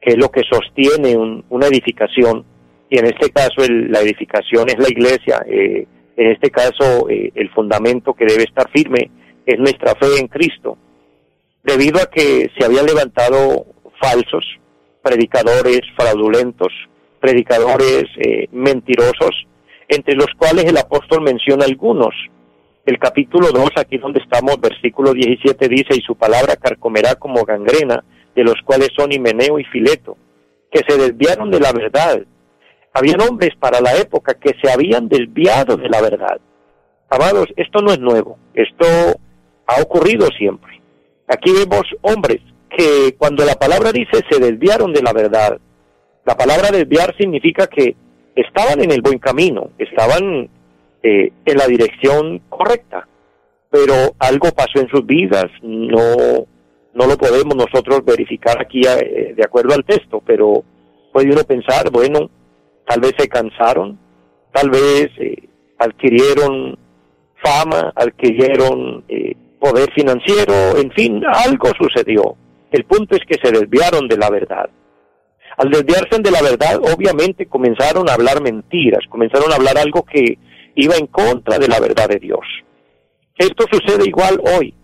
que 0.00 0.12
es 0.12 0.16
lo 0.16 0.30
que 0.30 0.42
sostiene 0.50 1.16
una 1.48 1.66
edificación, 1.66 2.44
y 2.88 2.98
en 2.98 3.06
este 3.06 3.30
caso 3.30 3.62
la 3.68 4.00
edificación 4.00 4.68
es 4.68 4.78
la 4.78 4.88
iglesia, 4.88 5.44
eh, 5.46 5.86
en 6.16 6.32
este 6.32 6.50
caso 6.50 7.08
eh, 7.08 7.30
el 7.34 7.50
fundamento 7.50 8.14
que 8.14 8.24
debe 8.24 8.44
estar 8.44 8.70
firme 8.70 9.10
es 9.44 9.58
nuestra 9.58 9.94
fe 9.94 10.18
en 10.18 10.28
Cristo, 10.28 10.76
debido 11.62 12.00
a 12.00 12.10
que 12.10 12.50
se 12.56 12.64
habían 12.64 12.86
levantado 12.86 13.66
falsos, 14.00 14.44
predicadores 15.02 15.80
fraudulentos, 15.96 16.72
predicadores 17.20 18.04
eh, 18.18 18.48
mentirosos, 18.52 19.46
entre 19.88 20.14
los 20.14 20.28
cuales 20.36 20.64
el 20.64 20.76
apóstol 20.78 21.22
menciona 21.22 21.64
algunos. 21.64 22.14
El 22.84 22.98
capítulo 22.98 23.50
2, 23.52 23.70
aquí 23.76 23.98
donde 23.98 24.20
estamos, 24.20 24.60
versículo 24.60 25.12
17 25.12 25.68
dice, 25.68 25.94
y 25.96 26.00
su 26.02 26.16
palabra 26.16 26.56
carcomerá 26.56 27.16
como 27.16 27.44
gangrena, 27.44 28.04
de 28.34 28.44
los 28.44 28.56
cuales 28.64 28.90
son 28.96 29.12
Himeneo 29.12 29.58
y 29.58 29.64
Fileto, 29.64 30.16
que 30.70 30.82
se 30.86 30.96
desviaron 30.96 31.50
de 31.50 31.60
la 31.60 31.72
verdad. 31.72 32.22
Habían 32.98 33.20
hombres 33.20 33.50
para 33.60 33.82
la 33.82 33.94
época 33.94 34.32
que 34.40 34.54
se 34.62 34.72
habían 34.72 35.06
desviado 35.06 35.76
de 35.76 35.86
la 35.90 36.00
verdad. 36.00 36.40
Amados, 37.10 37.46
esto 37.54 37.82
no 37.82 37.92
es 37.92 38.00
nuevo, 38.00 38.38
esto 38.54 38.86
ha 39.66 39.82
ocurrido 39.82 40.28
siempre. 40.28 40.80
Aquí 41.28 41.52
vemos 41.52 41.82
hombres 42.00 42.40
que 42.70 43.14
cuando 43.18 43.44
la 43.44 43.56
palabra 43.56 43.92
dice 43.92 44.24
se 44.30 44.40
desviaron 44.40 44.94
de 44.94 45.02
la 45.02 45.12
verdad, 45.12 45.58
la 46.24 46.36
palabra 46.38 46.70
desviar 46.70 47.14
significa 47.18 47.66
que 47.66 47.94
estaban 48.34 48.82
en 48.82 48.90
el 48.90 49.02
buen 49.02 49.18
camino, 49.18 49.72
estaban 49.76 50.48
eh, 51.02 51.32
en 51.44 51.58
la 51.58 51.66
dirección 51.66 52.40
correcta, 52.48 53.06
pero 53.68 54.14
algo 54.18 54.52
pasó 54.52 54.80
en 54.80 54.88
sus 54.88 55.04
vidas, 55.04 55.46
no, 55.60 56.46
no 56.94 57.06
lo 57.06 57.18
podemos 57.18 57.56
nosotros 57.56 58.06
verificar 58.06 58.58
aquí 58.58 58.80
eh, 58.86 59.34
de 59.36 59.44
acuerdo 59.44 59.74
al 59.74 59.84
texto, 59.84 60.22
pero 60.24 60.64
puede 61.12 61.30
uno 61.30 61.44
pensar, 61.44 61.90
bueno, 61.90 62.30
tal 62.86 63.00
vez 63.00 63.12
se 63.18 63.28
cansaron, 63.28 63.98
tal 64.52 64.70
vez 64.70 65.08
eh, 65.18 65.48
adquirieron 65.78 66.78
fama, 67.42 67.92
adquirieron 67.94 69.04
poder 69.60 69.92
financiero, 69.92 70.78
en 70.78 70.90
fin, 70.92 71.22
algo 71.24 71.70
sucedió. 71.78 72.36
El 72.70 72.84
punto 72.84 73.16
es 73.16 73.22
que 73.26 73.38
se 73.42 73.52
desviaron 73.52 74.08
de 74.08 74.16
la 74.16 74.30
verdad. 74.30 74.68
Al 75.56 75.70
desviarse 75.70 76.20
de 76.20 76.30
la 76.30 76.42
verdad, 76.42 76.76
obviamente 76.94 77.46
comenzaron 77.46 78.08
a 78.08 78.14
hablar 78.14 78.42
mentiras, 78.42 79.00
comenzaron 79.08 79.52
a 79.52 79.56
hablar 79.56 79.78
algo 79.78 80.04
que 80.04 80.38
iba 80.74 80.96
en 80.96 81.06
contra 81.06 81.58
de 81.58 81.68
la 81.68 81.80
verdad 81.80 82.08
de 82.08 82.18
Dios. 82.18 82.44
Esto 83.36 83.64
sucede 83.70 84.06
igual 84.06 84.40
hoy. 84.58 84.74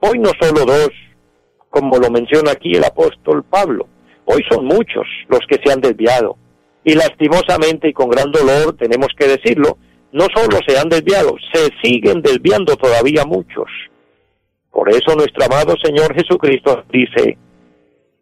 Hoy 0.00 0.18
no 0.18 0.30
solo 0.40 0.64
dos, 0.64 0.90
como 1.68 1.98
lo 1.98 2.10
menciona 2.10 2.52
aquí 2.52 2.72
el 2.74 2.84
apóstol 2.84 3.44
Pablo, 3.44 3.86
hoy 4.24 4.42
son 4.50 4.64
muchos 4.64 5.06
los 5.28 5.40
que 5.48 5.60
se 5.62 5.72
han 5.72 5.80
desviado. 5.80 6.36
Y 6.84 6.94
lastimosamente 6.94 7.88
y 7.88 7.92
con 7.92 8.08
gran 8.08 8.30
dolor 8.32 8.76
tenemos 8.76 9.08
que 9.16 9.28
decirlo, 9.28 9.78
no 10.12 10.26
solo 10.34 10.58
se 10.66 10.78
han 10.78 10.88
desviado, 10.88 11.36
se 11.52 11.70
siguen 11.82 12.22
desviando 12.22 12.76
todavía 12.76 13.24
muchos. 13.24 13.68
Por 14.70 14.90
eso 14.90 15.14
nuestro 15.14 15.44
amado 15.44 15.74
Señor 15.82 16.14
Jesucristo 16.14 16.84
dice, 16.92 17.38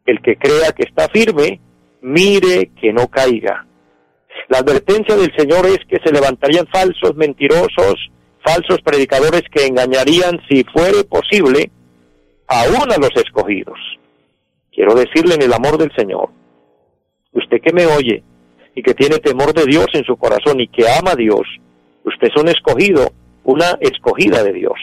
el 0.04 0.20
que 0.20 0.36
crea 0.36 0.72
que 0.72 0.82
está 0.82 1.08
firme, 1.08 1.60
mire 2.02 2.70
que 2.80 2.92
no 2.92 3.08
caiga. 3.08 3.66
La 4.48 4.58
advertencia 4.58 5.16
del 5.16 5.32
Señor 5.36 5.66
es 5.66 5.78
que 5.88 5.98
se 6.04 6.12
levantarían 6.12 6.66
falsos 6.66 7.14
mentirosos, 7.16 8.10
falsos 8.44 8.80
predicadores 8.82 9.42
que 9.52 9.66
engañarían, 9.66 10.40
si 10.48 10.64
fuere 10.64 11.04
posible, 11.04 11.70
aún 12.46 12.92
a 12.92 12.96
los 12.96 13.14
escogidos. 13.16 13.78
Quiero 14.72 14.94
decirle 14.94 15.34
en 15.34 15.42
el 15.42 15.52
amor 15.52 15.78
del 15.78 15.92
Señor, 15.96 16.30
usted 17.32 17.60
que 17.62 17.72
me 17.72 17.86
oye 17.86 18.22
y 18.74 18.82
que 18.82 18.94
tiene 18.94 19.18
temor 19.18 19.52
de 19.52 19.64
Dios 19.64 19.86
en 19.94 20.04
su 20.04 20.16
corazón 20.16 20.60
y 20.60 20.68
que 20.68 20.88
ama 20.88 21.12
a 21.12 21.16
Dios, 21.16 21.42
usted 22.04 22.28
es 22.28 22.40
un 22.40 22.48
escogido, 22.48 23.10
una 23.44 23.76
escogida 23.80 24.42
de 24.42 24.52
Dios. 24.52 24.78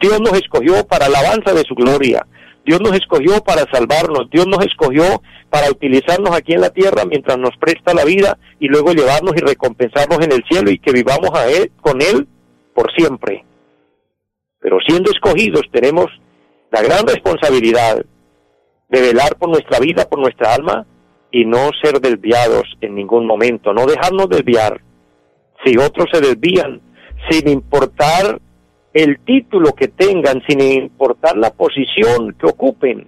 Dios 0.00 0.20
nos 0.20 0.32
escogió 0.34 0.86
para 0.86 1.06
alabanza 1.06 1.52
de 1.52 1.62
su 1.62 1.74
gloria. 1.74 2.26
Dios 2.64 2.80
nos 2.80 2.94
escogió 2.94 3.42
para 3.42 3.64
salvarnos, 3.72 4.28
Dios 4.30 4.46
nos 4.46 4.64
escogió 4.64 5.22
para 5.48 5.70
utilizarnos 5.70 6.30
aquí 6.34 6.52
en 6.52 6.60
la 6.60 6.70
tierra 6.70 7.04
mientras 7.04 7.38
nos 7.38 7.56
presta 7.58 7.94
la 7.94 8.04
vida 8.04 8.38
y 8.58 8.68
luego 8.68 8.92
llevarnos 8.92 9.34
y 9.36 9.40
recompensarnos 9.40 10.18
en 10.20 10.32
el 10.32 10.44
cielo 10.48 10.70
y 10.70 10.78
que 10.78 10.92
vivamos 10.92 11.30
a 11.34 11.48
él, 11.48 11.72
con 11.80 12.00
Él 12.00 12.28
por 12.74 12.92
siempre. 12.92 13.44
Pero 14.60 14.78
siendo 14.86 15.10
escogidos 15.10 15.62
tenemos 15.72 16.06
la 16.70 16.82
gran 16.82 17.06
responsabilidad 17.06 18.04
de 18.88 19.00
velar 19.00 19.36
por 19.36 19.48
nuestra 19.48 19.80
vida, 19.80 20.08
por 20.08 20.20
nuestra 20.20 20.54
alma 20.54 20.86
y 21.30 21.44
no 21.44 21.70
ser 21.82 22.00
desviados 22.00 22.64
en 22.80 22.94
ningún 22.94 23.26
momento, 23.26 23.72
no 23.72 23.86
dejarnos 23.86 24.28
desviar. 24.28 24.80
Si 25.64 25.76
otros 25.76 26.06
se 26.12 26.20
desvían, 26.20 26.80
sin 27.28 27.48
importar 27.48 28.40
el 28.92 29.20
título 29.20 29.72
que 29.72 29.88
tengan, 29.88 30.42
sin 30.48 30.60
importar 30.60 31.36
la 31.36 31.50
posición 31.50 32.34
que 32.38 32.46
ocupen. 32.46 33.06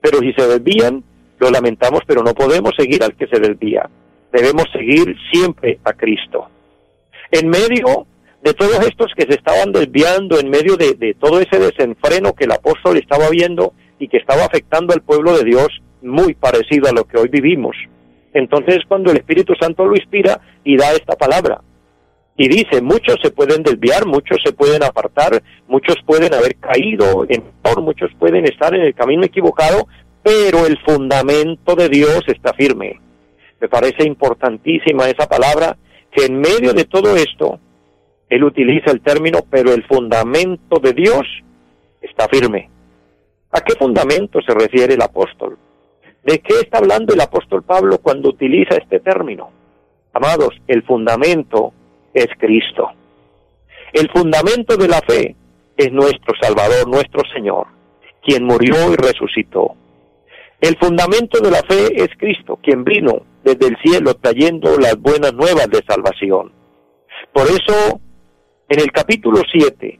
Pero 0.00 0.18
si 0.20 0.32
se 0.32 0.46
desvían, 0.46 1.04
lo 1.38 1.50
lamentamos, 1.50 2.00
pero 2.06 2.22
no 2.22 2.34
podemos 2.34 2.72
seguir 2.76 3.02
al 3.02 3.14
que 3.14 3.26
se 3.26 3.38
desvía. 3.38 3.88
Debemos 4.32 4.64
seguir 4.72 5.16
siempre 5.30 5.78
a 5.84 5.92
Cristo. 5.92 6.48
En 7.30 7.48
medio 7.48 8.06
de 8.42 8.54
todos 8.54 8.80
estos 8.86 9.12
que 9.16 9.26
se 9.26 9.34
estaban 9.34 9.72
desviando, 9.72 10.40
en 10.40 10.48
medio 10.48 10.76
de, 10.76 10.94
de 10.94 11.14
todo 11.14 11.40
ese 11.40 11.58
desenfreno 11.58 12.32
que 12.32 12.44
el 12.44 12.52
apóstol 12.52 12.96
estaba 12.96 13.28
viendo 13.28 13.74
y 13.98 14.08
que 14.08 14.16
estaba 14.16 14.44
afectando 14.44 14.94
al 14.94 15.02
pueblo 15.02 15.36
de 15.36 15.44
Dios, 15.44 15.68
muy 16.02 16.34
parecido 16.34 16.88
a 16.88 16.92
lo 16.92 17.04
que 17.04 17.18
hoy 17.18 17.28
vivimos. 17.28 17.76
Entonces 18.32 18.78
cuando 18.86 19.10
el 19.10 19.18
Espíritu 19.18 19.54
Santo 19.60 19.86
lo 19.86 19.96
inspira 19.96 20.40
y 20.64 20.76
da 20.76 20.92
esta 20.92 21.16
palabra, 21.16 21.60
y 22.36 22.48
dice, 22.48 22.80
muchos 22.80 23.16
se 23.22 23.30
pueden 23.30 23.62
desviar, 23.62 24.06
muchos 24.06 24.38
se 24.42 24.52
pueden 24.52 24.82
apartar, 24.82 25.42
muchos 25.68 25.96
pueden 26.06 26.32
haber 26.32 26.56
caído 26.56 27.26
en 27.28 27.42
muchos 27.82 28.10
pueden 28.18 28.46
estar 28.46 28.74
en 28.74 28.82
el 28.82 28.94
camino 28.94 29.24
equivocado, 29.24 29.86
pero 30.22 30.66
el 30.66 30.78
fundamento 30.78 31.74
de 31.74 31.88
Dios 31.88 32.22
está 32.26 32.52
firme. 32.54 33.00
Me 33.60 33.68
parece 33.68 34.06
importantísima 34.06 35.08
esa 35.08 35.28
palabra, 35.28 35.76
que 36.10 36.24
en 36.24 36.40
medio 36.40 36.72
de 36.72 36.84
todo 36.84 37.16
esto, 37.16 37.60
él 38.28 38.44
utiliza 38.44 38.90
el 38.90 39.00
término, 39.00 39.40
pero 39.50 39.72
el 39.72 39.84
fundamento 39.84 40.78
de 40.80 40.92
Dios 40.92 41.26
está 42.00 42.28
firme. 42.28 42.70
¿A 43.52 43.60
qué 43.60 43.74
fundamento 43.74 44.40
se 44.40 44.54
refiere 44.54 44.94
el 44.94 45.02
apóstol? 45.02 45.58
¿De 46.22 46.38
qué 46.40 46.54
está 46.60 46.78
hablando 46.78 47.14
el 47.14 47.20
apóstol 47.20 47.62
Pablo 47.62 47.98
cuando 47.98 48.28
utiliza 48.28 48.76
este 48.76 49.00
término? 49.00 49.50
Amados, 50.12 50.50
el 50.66 50.82
fundamento 50.82 51.72
es 52.12 52.28
Cristo. 52.38 52.90
El 53.92 54.10
fundamento 54.10 54.76
de 54.76 54.88
la 54.88 55.00
fe 55.00 55.36
es 55.76 55.92
nuestro 55.92 56.34
Salvador, 56.40 56.88
nuestro 56.88 57.22
Señor, 57.32 57.66
quien 58.22 58.44
murió 58.44 58.92
y 58.92 58.96
resucitó. 58.96 59.74
El 60.60 60.76
fundamento 60.76 61.40
de 61.40 61.50
la 61.50 61.62
fe 61.62 62.02
es 62.02 62.10
Cristo, 62.18 62.58
quien 62.62 62.84
vino 62.84 63.22
desde 63.42 63.68
el 63.68 63.76
cielo 63.82 64.14
trayendo 64.14 64.76
las 64.78 64.96
buenas 64.96 65.32
nuevas 65.32 65.68
de 65.70 65.82
salvación. 65.88 66.52
Por 67.32 67.46
eso, 67.46 68.00
en 68.68 68.80
el 68.80 68.92
capítulo 68.92 69.40
7 69.50 69.98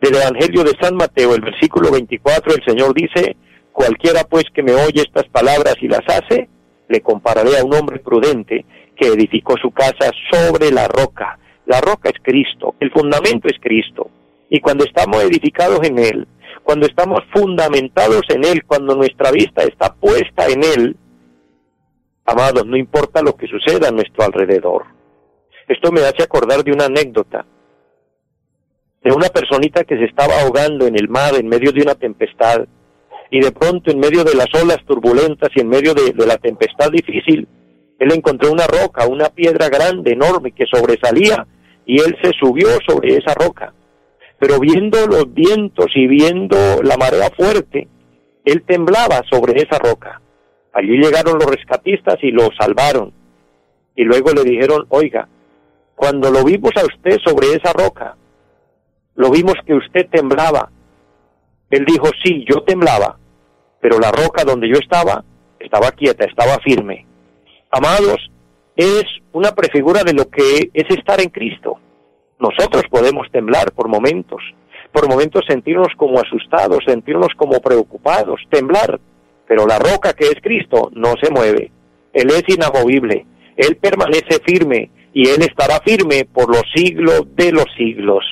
del 0.00 0.14
Evangelio 0.14 0.62
de 0.62 0.76
San 0.80 0.94
Mateo, 0.94 1.34
el 1.34 1.40
versículo 1.40 1.90
24, 1.90 2.54
el 2.54 2.64
Señor 2.64 2.94
dice, 2.94 3.36
cualquiera 3.74 4.22
pues 4.24 4.44
que 4.54 4.62
me 4.62 4.72
oye 4.72 5.02
estas 5.02 5.28
palabras 5.28 5.74
y 5.80 5.88
las 5.88 6.06
hace, 6.06 6.48
le 6.88 7.00
compararé 7.00 7.58
a 7.58 7.64
un 7.64 7.74
hombre 7.74 7.98
prudente 7.98 8.64
que 8.96 9.08
edificó 9.08 9.56
su 9.58 9.72
casa 9.72 10.12
sobre 10.30 10.70
la 10.70 10.86
roca. 10.86 11.38
La 11.66 11.80
roca 11.80 12.08
es 12.08 12.20
Cristo, 12.22 12.76
el 12.78 12.92
fundamento 12.92 13.48
es 13.48 13.58
Cristo. 13.60 14.08
Y 14.48 14.60
cuando 14.60 14.84
estamos 14.84 15.22
edificados 15.24 15.80
en 15.82 15.98
Él, 15.98 16.28
cuando 16.62 16.86
estamos 16.86 17.20
fundamentados 17.34 18.22
en 18.28 18.44
Él, 18.44 18.64
cuando 18.64 18.94
nuestra 18.94 19.32
vista 19.32 19.64
está 19.64 19.92
puesta 19.92 20.46
en 20.46 20.62
Él, 20.62 20.96
amados, 22.24 22.64
no 22.64 22.76
importa 22.76 23.22
lo 23.22 23.34
que 23.34 23.48
suceda 23.48 23.88
a 23.88 23.92
nuestro 23.92 24.24
alrededor. 24.24 24.84
Esto 25.66 25.90
me 25.90 26.02
hace 26.02 26.22
acordar 26.22 26.62
de 26.62 26.72
una 26.72 26.84
anécdota 26.84 27.44
de 29.02 29.12
una 29.12 29.28
personita 29.28 29.84
que 29.84 29.98
se 29.98 30.04
estaba 30.04 30.40
ahogando 30.40 30.86
en 30.86 30.96
el 30.96 31.08
mar 31.10 31.34
en 31.34 31.46
medio 31.46 31.72
de 31.72 31.82
una 31.82 31.94
tempestad 31.94 32.66
y 33.30 33.40
de 33.40 33.52
pronto 33.52 33.90
en 33.90 33.98
medio 33.98 34.24
de 34.24 34.34
las 34.34 34.48
olas 34.54 34.78
turbulentas 34.86 35.50
y 35.54 35.60
en 35.60 35.68
medio 35.68 35.94
de, 35.94 36.12
de 36.12 36.26
la 36.26 36.36
tempestad 36.36 36.90
difícil, 36.90 37.48
él 37.98 38.12
encontró 38.12 38.52
una 38.52 38.66
roca, 38.66 39.06
una 39.06 39.28
piedra 39.28 39.68
grande, 39.68 40.12
enorme, 40.12 40.52
que 40.52 40.66
sobresalía, 40.66 41.46
y 41.86 42.00
él 42.00 42.16
se 42.22 42.30
subió 42.38 42.68
sobre 42.86 43.16
esa 43.16 43.34
roca. 43.34 43.72
Pero 44.38 44.58
viendo 44.58 45.06
los 45.06 45.32
vientos 45.32 45.86
y 45.94 46.06
viendo 46.06 46.56
la 46.82 46.96
marea 46.96 47.30
fuerte, 47.36 47.88
él 48.44 48.62
temblaba 48.66 49.22
sobre 49.30 49.62
esa 49.62 49.78
roca. 49.78 50.20
Allí 50.72 50.98
llegaron 50.98 51.38
los 51.38 51.46
rescatistas 51.46 52.16
y 52.22 52.30
lo 52.30 52.48
salvaron. 52.58 53.12
Y 53.96 54.04
luego 54.04 54.32
le 54.32 54.42
dijeron, 54.42 54.86
oiga, 54.88 55.28
cuando 55.94 56.30
lo 56.30 56.44
vimos 56.44 56.72
a 56.76 56.84
usted 56.84 57.18
sobre 57.24 57.52
esa 57.52 57.72
roca, 57.72 58.16
lo 59.14 59.30
vimos 59.30 59.54
que 59.64 59.74
usted 59.74 60.08
temblaba. 60.10 60.70
Él 61.74 61.84
dijo, 61.86 62.08
sí, 62.22 62.44
yo 62.48 62.62
temblaba, 62.62 63.18
pero 63.80 63.98
la 63.98 64.10
roca 64.12 64.44
donde 64.44 64.68
yo 64.68 64.78
estaba 64.80 65.24
estaba 65.58 65.90
quieta, 65.92 66.24
estaba 66.26 66.58
firme 66.58 67.06
amados, 67.74 68.30
es 68.76 69.04
una 69.32 69.52
prefigura 69.52 70.04
de 70.04 70.12
lo 70.12 70.28
que 70.28 70.70
es 70.72 70.84
estar 70.90 71.20
en 71.20 71.28
Cristo. 71.28 71.78
Nosotros 72.38 72.84
podemos 72.88 73.26
temblar 73.32 73.72
por 73.72 73.88
momentos, 73.88 74.42
por 74.92 75.08
momentos 75.08 75.42
sentirnos 75.48 75.88
como 75.96 76.20
asustados, 76.20 76.84
sentirnos 76.86 77.28
como 77.36 77.60
preocupados, 77.60 78.40
temblar, 78.50 79.00
pero 79.46 79.66
la 79.66 79.78
roca 79.78 80.12
que 80.12 80.26
es 80.26 80.36
Cristo 80.40 80.90
no 80.92 81.14
se 81.20 81.30
mueve. 81.30 81.72
Él 82.12 82.30
es 82.30 82.44
inamovible, 82.48 83.26
Él 83.56 83.76
permanece 83.76 84.38
firme 84.44 84.90
y 85.12 85.28
Él 85.28 85.42
estará 85.42 85.80
firme 85.80 86.26
por 86.32 86.48
los 86.48 86.62
siglos 86.74 87.22
de 87.34 87.50
los 87.52 87.66
siglos. 87.76 88.24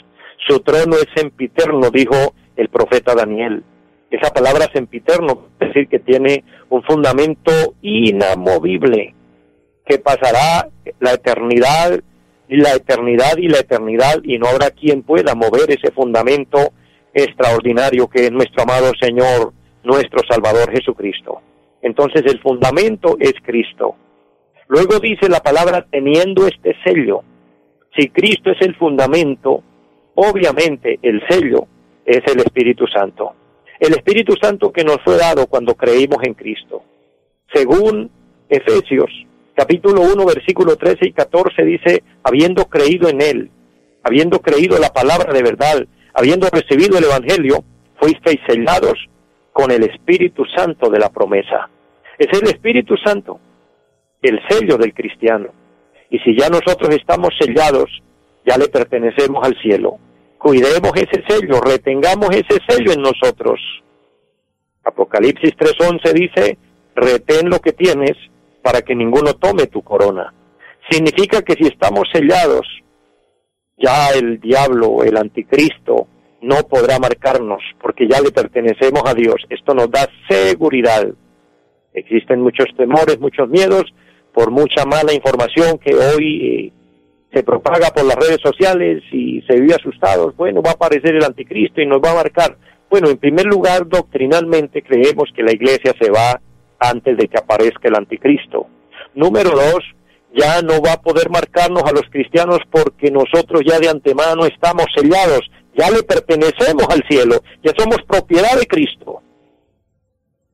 Su 0.47 0.61
trono 0.61 0.97
es 0.97 1.07
sempiterno, 1.15 1.91
dijo 1.91 2.35
el 2.57 2.69
profeta 2.69 3.15
Daniel. 3.15 3.63
Esa 4.11 4.33
palabra 4.33 4.69
sempiterno 4.73 5.49
es 5.59 5.69
decir 5.69 5.89
que 5.89 5.99
tiene 5.99 6.45
un 6.69 6.83
fundamento 6.83 7.53
inamovible 7.81 9.15
que 9.87 9.99
pasará 9.99 10.69
la 11.01 11.15
eternidad 11.15 12.01
y 12.49 12.57
la 12.57 12.75
eternidad 12.75 13.37
y 13.39 13.49
la 13.49 13.59
eternidad 13.61 14.17
y 14.23 14.39
no 14.39 14.49
habrá 14.49 14.71
quien 14.71 15.03
pueda 15.03 15.35
mover 15.35 15.71
ese 15.71 15.91
fundamento 15.93 16.73
extraordinario 17.15 18.09
que 18.09 18.27
es 18.27 18.33
nuestro 18.33 18.63
amado 18.63 18.93
Señor 19.01 19.53
nuestro 19.85 20.21
Salvador 20.29 20.71
Jesucristo. 20.71 21.41
Entonces 21.83 22.23
el 22.27 22.41
fundamento 22.41 23.17
es 23.19 23.35
Cristo. 23.43 23.97
Luego 24.69 24.99
dice 25.01 25.29
la 25.29 25.41
palabra 25.41 25.87
teniendo 25.91 26.47
este 26.47 26.77
sello. 26.85 27.23
Si 27.97 28.09
Cristo 28.09 28.51
es 28.53 28.61
el 28.63 28.75
fundamento, 28.77 29.63
obviamente 30.15 30.99
el 31.03 31.23
sello 31.29 31.67
es 32.05 32.21
el 32.27 32.41
Espíritu 32.41 32.87
Santo. 32.87 33.35
El 33.79 33.93
Espíritu 33.95 34.35
Santo 34.41 34.73
que 34.73 34.85
nos 34.85 34.99
fue 35.05 35.17
dado 35.17 35.47
cuando 35.47 35.75
creímos 35.75 36.19
en 36.23 36.35
Cristo. 36.35 36.83
Según 37.53 38.11
Efesios 38.49 39.11
capítulo 39.55 40.03
1 40.03 40.27
versículo 40.27 40.77
13 40.77 41.09
y 41.09 41.13
14 41.13 41.63
dice, 41.65 42.03
habiendo 42.23 42.65
creído 42.67 43.09
en 43.09 43.21
Él, 43.21 43.51
habiendo 44.03 44.41
creído 44.41 44.79
la 44.79 44.93
palabra 44.93 45.33
de 45.33 45.43
verdad, 45.43 45.87
habiendo 46.15 46.49
recibido 46.51 46.99
el 46.99 47.05
Evangelio, 47.05 47.65
fuisteis 47.97 48.41
sellados 48.47 48.99
con 49.53 49.71
el 49.71 49.85
Espíritu 49.85 50.45
Santo 50.57 50.91
de 50.91 50.99
la 50.99 51.11
promesa. 51.11 51.69
Es 52.19 52.29
el 52.41 52.49
Espíritu 52.49 52.97
Santo, 52.97 53.39
el 54.23 54.41
sello 54.49 54.77
del 54.77 54.95
cristiano. 54.95 55.49
Y 56.11 56.19
si 56.21 56.37
ya 56.37 56.49
nosotros 56.49 56.95
estamos 56.95 57.31
sellados, 57.39 57.91
ya 58.45 58.57
le 58.57 58.69
pertenecemos 58.69 59.47
al 59.47 59.57
cielo. 59.61 59.99
Cuidemos 60.43 60.91
ese 60.97 61.23
sello, 61.29 61.61
retengamos 61.61 62.31
ese 62.31 62.59
sello 62.67 62.91
en 62.93 63.01
nosotros. 63.01 63.61
Apocalipsis 64.83 65.53
3:11 65.57 66.13
dice, 66.13 66.59
retén 66.97 67.49
lo 67.49 67.61
que 67.61 67.73
tienes 67.73 68.17
para 68.61 68.83
que 68.83 68.97
ninguno 68.97 69.35
tome 69.35 69.69
tu 69.69 69.83
corona. 69.83 70.35
Significa 70.91 71.43
que 71.43 71.53
si 71.55 71.69
estamos 71.69 72.09
sellados, 72.13 72.67
ya 73.79 74.09
el 74.17 74.41
diablo, 74.41 75.05
el 75.05 75.17
anticristo, 75.17 76.09
no 76.41 76.67
podrá 76.69 76.99
marcarnos 76.99 77.63
porque 77.81 78.09
ya 78.09 78.21
le 78.21 78.33
pertenecemos 78.33 79.05
a 79.07 79.15
Dios. 79.15 79.37
Esto 79.49 79.75
nos 79.75 79.93
da 79.93 80.09
seguridad. 80.29 81.07
Existen 81.95 82.41
muchos 82.41 82.67
temores, 82.77 83.21
muchos 83.21 83.49
miedos 83.49 83.85
por 84.35 84.51
mucha 84.51 84.85
mala 84.87 85.15
información 85.15 85.79
que 85.79 85.95
hoy 85.95 86.47
eh, 86.47 86.73
se 87.33 87.43
propaga 87.43 87.89
por 87.89 88.05
las 88.05 88.17
redes 88.17 88.41
sociales 88.43 89.03
y 89.11 89.41
se 89.43 89.59
vive 89.61 89.75
asustados. 89.75 90.37
Bueno, 90.37 90.63
va 90.63 90.71
a 90.71 90.75
aparecer 90.75 91.15
el 91.15 91.25
anticristo 91.25 91.81
y 91.81 91.87
nos 91.87 92.01
va 92.01 92.11
a 92.11 92.17
marcar. 92.17 92.57
Bueno, 92.91 93.09
en 93.09 93.17
primer 93.17 93.47
lugar, 93.47 93.89
doctrinalmente 93.89 94.83
creemos 94.83 95.31
que 95.35 95.43
la 95.43 95.53
iglesia 95.53 95.95
se 95.99 96.11
va 96.11 96.41
antes 96.79 97.17
de 97.17 97.29
que 97.29 97.39
aparezca 97.39 97.89
el 97.89 97.97
anticristo. 97.97 98.67
Número 99.15 99.51
dos, 99.51 99.81
ya 100.35 100.61
no 100.61 100.83
va 100.83 100.93
a 100.93 101.01
poder 101.01 101.31
marcarnos 101.31 101.85
a 101.85 101.93
los 101.93 102.05
cristianos 102.11 102.59
porque 102.71 103.11
nosotros 103.11 103.63
ya 103.67 103.79
de 103.79 103.89
antemano 103.89 104.45
estamos 104.45 104.87
sellados, 104.95 105.51
ya 105.75 105.91
le 105.91 106.03
pertenecemos 106.03 106.87
al 106.91 107.03
cielo, 107.09 107.43
ya 107.63 107.73
somos 107.77 107.99
propiedad 108.07 108.59
de 108.59 108.67
Cristo. 108.67 109.23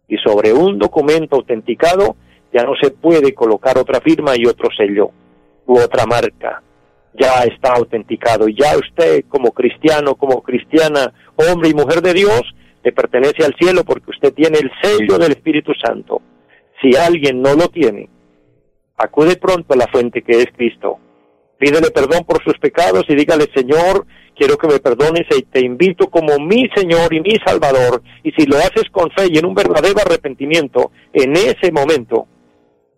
Y 0.07 0.17
sobre 0.19 0.53
un 0.53 0.79
documento 0.79 1.37
autenticado 1.37 2.17
ya 2.53 2.63
no 2.63 2.75
se 2.81 2.91
puede 2.91 3.35
colocar 3.35 3.79
otra 3.79 4.01
firma 4.01 4.33
y 4.37 4.47
otro 4.47 4.69
sello 4.77 5.11
u 5.67 5.79
otra 5.79 6.07
marca. 6.07 6.63
Ya 7.15 7.43
está 7.45 7.73
autenticado. 7.75 8.49
Ya 8.49 8.77
usted 8.77 9.25
como 9.29 9.53
cristiano, 9.53 10.15
como 10.15 10.43
cristiana, 10.43 11.13
hombre 11.37 11.71
y 11.71 11.75
mujer 11.75 12.01
de 12.03 12.15
Dios, 12.15 12.43
le 12.85 12.93
pertenece 12.93 13.45
al 13.45 13.55
cielo 13.59 13.85
porque 13.85 14.11
usted 14.11 14.33
tiene 14.33 14.59
el 14.59 14.71
sello 14.83 15.19
del 15.19 15.33
Espíritu 15.33 15.73
Santo. 15.83 16.23
Si 16.81 16.97
alguien 16.97 17.43
no 17.43 17.55
lo 17.55 17.69
tiene, 17.69 18.09
acude 18.97 19.37
pronto 19.37 19.75
a 19.75 19.77
la 19.77 19.89
fuente 19.89 20.23
que 20.23 20.43
es 20.43 20.47
Cristo. 20.57 20.99
Pídele 21.59 21.91
perdón 21.91 22.25
por 22.25 22.43
sus 22.45 22.57
pecados 22.59 23.05
y 23.09 23.17
dígale, 23.17 23.47
Señor, 23.53 24.07
quiero 24.37 24.57
que 24.57 24.69
me 24.69 24.79
perdones 24.79 25.27
y 25.37 25.43
te 25.43 25.61
invito 25.61 26.09
como 26.09 26.39
mi 26.39 26.69
Señor 26.75 27.13
y 27.13 27.21
mi 27.21 27.37
Salvador. 27.45 28.01
Y 28.23 28.31
si 28.33 28.47
lo 28.47 28.57
haces 28.59 28.85
con 28.93 29.11
fe 29.11 29.27
y 29.29 29.39
en 29.39 29.47
un 29.47 29.55
verdadero 29.55 29.99
arrepentimiento, 30.01 30.93
en 31.13 31.33
ese 31.33 31.73
momento, 31.73 32.29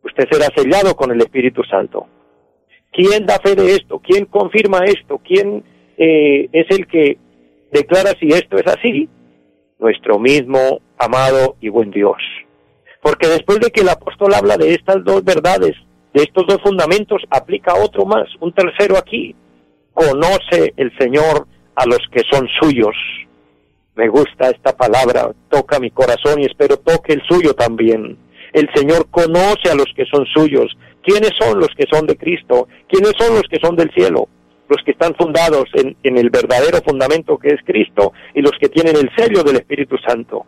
usted 0.04 0.28
será 0.30 0.48
sellado 0.54 0.94
con 0.94 1.10
el 1.10 1.20
Espíritu 1.20 1.62
Santo. 1.64 2.06
¿Quién 2.92 3.26
da 3.26 3.38
fe 3.38 3.54
de 3.54 3.74
esto? 3.74 4.00
¿Quién 4.00 4.24
confirma 4.26 4.80
esto? 4.84 5.20
¿Quién 5.24 5.64
eh, 5.96 6.48
es 6.52 6.66
el 6.70 6.86
que 6.86 7.18
declara 7.70 8.12
si 8.18 8.28
esto 8.28 8.56
es 8.56 8.66
así? 8.66 9.08
Nuestro 9.78 10.18
mismo 10.18 10.80
amado 10.98 11.56
y 11.60 11.68
buen 11.68 11.90
Dios. 11.90 12.18
Porque 13.02 13.28
después 13.28 13.60
de 13.60 13.70
que 13.70 13.80
el 13.80 13.88
apóstol 13.88 14.34
habla 14.34 14.56
de 14.56 14.74
estas 14.74 15.02
dos 15.04 15.24
verdades, 15.24 15.74
de 16.12 16.22
estos 16.22 16.46
dos 16.46 16.60
fundamentos, 16.62 17.22
aplica 17.30 17.74
otro 17.74 18.04
más, 18.04 18.28
un 18.40 18.52
tercero 18.52 18.96
aquí. 18.98 19.34
Conoce 19.94 20.74
el 20.76 20.96
Señor 20.98 21.46
a 21.74 21.86
los 21.86 22.00
que 22.12 22.22
son 22.30 22.46
suyos. 22.60 22.94
Me 23.94 24.08
gusta 24.08 24.50
esta 24.50 24.76
palabra, 24.76 25.30
toca 25.48 25.78
mi 25.78 25.90
corazón 25.90 26.40
y 26.40 26.46
espero 26.46 26.76
toque 26.78 27.12
el 27.12 27.22
suyo 27.28 27.54
también. 27.54 28.18
El 28.52 28.68
Señor 28.74 29.08
conoce 29.10 29.70
a 29.70 29.74
los 29.74 29.86
que 29.94 30.04
son 30.06 30.26
suyos. 30.26 30.76
¿Quiénes 31.02 31.30
son 31.38 31.58
los 31.58 31.70
que 31.76 31.86
son 31.90 32.06
de 32.06 32.16
Cristo? 32.16 32.68
¿Quiénes 32.88 33.12
son 33.18 33.34
los 33.34 33.44
que 33.50 33.58
son 33.62 33.76
del 33.76 33.90
cielo? 33.92 34.28
Los 34.68 34.82
que 34.84 34.92
están 34.92 35.14
fundados 35.14 35.64
en, 35.74 35.96
el 36.02 36.30
verdadero 36.30 36.78
fundamento 36.84 37.38
que 37.38 37.48
es 37.48 37.60
Cristo 37.64 38.12
y 38.34 38.42
los 38.42 38.52
que 38.60 38.68
tienen 38.68 38.96
el 38.96 39.10
sello 39.16 39.42
del 39.42 39.56
Espíritu 39.56 39.96
Santo. 40.06 40.46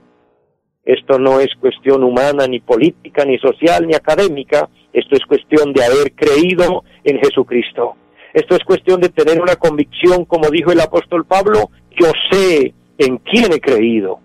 Esto 0.84 1.18
no 1.18 1.40
es 1.40 1.48
cuestión 1.60 2.02
humana, 2.04 2.46
ni 2.46 2.60
política, 2.60 3.24
ni 3.24 3.38
social, 3.38 3.86
ni 3.86 3.94
académica. 3.94 4.68
Esto 4.92 5.16
es 5.16 5.24
cuestión 5.26 5.72
de 5.72 5.84
haber 5.84 6.12
creído 6.12 6.84
en 7.04 7.18
Jesucristo. 7.18 7.96
Esto 8.34 8.56
es 8.56 8.64
cuestión 8.64 9.00
de 9.00 9.08
tener 9.08 9.40
una 9.40 9.56
convicción, 9.56 10.24
como 10.24 10.50
dijo 10.50 10.72
el 10.72 10.80
apóstol 10.80 11.24
Pablo, 11.24 11.70
yo 11.98 12.10
sé 12.30 12.74
en 12.98 13.18
quién 13.18 13.52
he 13.52 13.60
creído. 13.60 14.20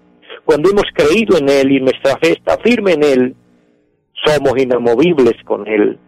Cuando 0.45 0.69
hemos 0.69 0.85
creído 0.93 1.37
en 1.37 1.49
Él 1.49 1.71
y 1.71 1.79
nuestra 1.81 2.17
fe 2.17 2.31
está 2.31 2.57
firme 2.59 2.93
en 2.93 3.03
Él, 3.03 3.35
somos 4.25 4.57
inamovibles 4.57 5.35
con 5.43 5.67
Él. 5.67 5.99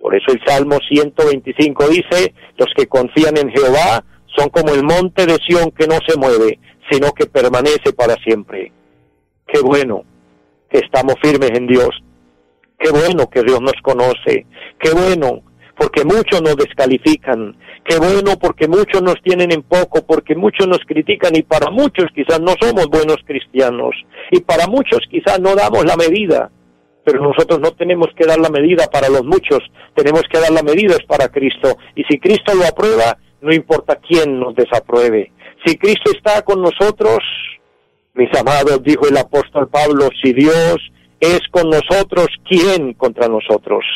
Por 0.00 0.14
eso 0.14 0.32
el 0.32 0.40
Salmo 0.46 0.78
125 0.88 1.88
dice, 1.88 2.34
los 2.56 2.68
que 2.76 2.86
confían 2.86 3.36
en 3.36 3.50
Jehová 3.50 4.04
son 4.36 4.48
como 4.50 4.74
el 4.74 4.84
monte 4.84 5.26
de 5.26 5.36
Sión 5.46 5.70
que 5.72 5.86
no 5.86 5.98
se 6.06 6.16
mueve, 6.16 6.58
sino 6.90 7.12
que 7.12 7.26
permanece 7.26 7.92
para 7.96 8.14
siempre. 8.22 8.72
Qué 9.46 9.60
bueno 9.60 10.04
que 10.70 10.78
estamos 10.78 11.14
firmes 11.22 11.50
en 11.54 11.66
Dios. 11.66 11.90
Qué 12.78 12.90
bueno 12.90 13.28
que 13.28 13.42
Dios 13.42 13.60
nos 13.60 13.74
conoce. 13.82 14.46
Qué 14.78 14.92
bueno 14.92 15.42
porque 15.76 16.04
muchos 16.04 16.42
nos 16.42 16.56
descalifican. 16.56 17.56
Qué 17.84 17.98
bueno 17.98 18.32
porque 18.40 18.68
muchos 18.68 19.02
nos 19.02 19.16
tienen 19.22 19.50
en 19.52 19.62
poco, 19.62 20.04
porque 20.06 20.34
muchos 20.34 20.66
nos 20.66 20.80
critican 20.86 21.34
y 21.34 21.42
para 21.42 21.70
muchos 21.70 22.06
quizás 22.14 22.40
no 22.40 22.54
somos 22.60 22.86
buenos 22.88 23.16
cristianos 23.24 23.94
y 24.30 24.40
para 24.40 24.66
muchos 24.66 25.00
quizás 25.10 25.40
no 25.40 25.54
damos 25.54 25.84
la 25.84 25.96
medida. 25.96 26.50
Pero 27.10 27.22
nosotros 27.22 27.58
no 27.60 27.70
tenemos 27.70 28.08
que 28.14 28.26
dar 28.26 28.38
la 28.38 28.50
medida 28.50 28.86
para 28.92 29.08
los 29.08 29.24
muchos, 29.24 29.60
tenemos 29.94 30.24
que 30.30 30.38
dar 30.38 30.50
la 30.50 30.62
medida 30.62 30.94
es 30.94 31.06
para 31.06 31.28
Cristo. 31.28 31.78
Y 31.94 32.04
si 32.04 32.18
Cristo 32.18 32.52
lo 32.54 32.66
aprueba, 32.66 33.16
no 33.40 33.50
importa 33.50 33.96
quién 33.96 34.38
nos 34.38 34.54
desapruebe. 34.54 35.32
Si 35.64 35.78
Cristo 35.78 36.10
está 36.14 36.42
con 36.42 36.60
nosotros, 36.60 37.20
mis 38.12 38.28
amados, 38.38 38.82
dijo 38.82 39.08
el 39.08 39.16
apóstol 39.16 39.68
Pablo, 39.68 40.10
si 40.22 40.34
Dios 40.34 40.76
es 41.18 41.40
con 41.50 41.70
nosotros, 41.70 42.26
¿quién 42.46 42.92
contra 42.92 43.26
nosotros? 43.26 43.86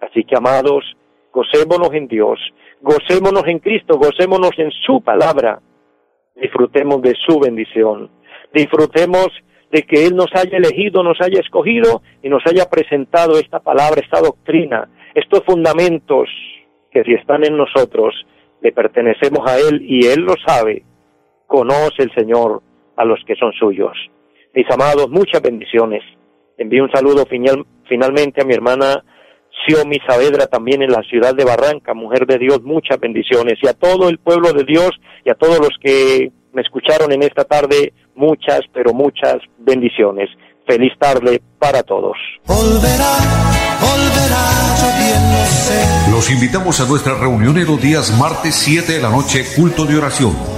Así 0.00 0.24
que, 0.24 0.34
amados, 0.34 0.84
gocémonos 1.30 1.92
en 1.92 2.08
Dios, 2.08 2.40
gocémonos 2.80 3.46
en 3.46 3.58
Cristo, 3.58 3.98
gocémonos 3.98 4.52
en 4.56 4.70
su 4.86 5.02
palabra, 5.02 5.60
disfrutemos 6.34 7.02
de 7.02 7.14
su 7.26 7.40
bendición, 7.40 8.10
disfrutemos 8.54 9.28
de 9.70 9.82
que 9.82 10.06
Él 10.06 10.16
nos 10.16 10.28
haya 10.34 10.56
elegido, 10.56 11.02
nos 11.02 11.20
haya 11.20 11.40
escogido 11.40 12.02
y 12.22 12.28
nos 12.28 12.42
haya 12.46 12.64
presentado 12.70 13.38
esta 13.38 13.60
palabra, 13.60 14.00
esta 14.02 14.20
doctrina, 14.20 14.88
estos 15.14 15.42
fundamentos 15.44 16.28
que 16.90 17.04
si 17.04 17.14
están 17.14 17.44
en 17.44 17.56
nosotros, 17.56 18.14
le 18.62 18.72
pertenecemos 18.72 19.40
a 19.46 19.58
Él 19.58 19.82
y 19.82 20.06
Él 20.06 20.20
lo 20.20 20.34
sabe, 20.46 20.84
conoce 21.46 22.02
el 22.02 22.12
Señor 22.14 22.62
a 22.96 23.04
los 23.04 23.20
que 23.26 23.36
son 23.36 23.52
suyos. 23.52 23.96
Mis 24.54 24.68
amados, 24.70 25.08
muchas 25.10 25.42
bendiciones. 25.42 26.02
Envío 26.56 26.82
un 26.82 26.90
saludo 26.90 27.26
final, 27.26 27.64
finalmente 27.88 28.42
a 28.42 28.44
mi 28.44 28.54
hermana 28.54 29.04
Xiomi 29.66 29.98
Saavedra 30.06 30.46
también 30.46 30.82
en 30.82 30.90
la 30.90 31.02
ciudad 31.02 31.34
de 31.34 31.44
Barranca, 31.44 31.94
mujer 31.94 32.26
de 32.26 32.38
Dios, 32.38 32.62
muchas 32.62 32.98
bendiciones. 32.98 33.54
Y 33.62 33.68
a 33.68 33.74
todo 33.74 34.08
el 34.08 34.18
pueblo 34.18 34.52
de 34.52 34.64
Dios 34.64 34.90
y 35.24 35.30
a 35.30 35.34
todos 35.34 35.58
los 35.58 35.76
que 35.80 36.30
me 36.52 36.62
escucharon 36.62 37.12
en 37.12 37.22
esta 37.22 37.44
tarde, 37.44 37.92
muchas, 38.18 38.60
pero 38.74 38.92
muchas 38.92 39.36
bendiciones. 39.58 40.28
Feliz 40.66 40.92
tarde 40.98 41.40
para 41.58 41.82
todos. 41.82 42.16
Los 46.10 46.30
invitamos 46.30 46.80
a 46.80 46.86
nuestra 46.86 47.14
reunión 47.14 47.56
en 47.56 47.66
los 47.66 47.80
días 47.80 48.18
martes 48.18 48.54
7 48.54 48.92
de 48.92 49.00
la 49.00 49.08
noche, 49.08 49.44
culto 49.56 49.86
de 49.86 49.96
oración 49.96 50.57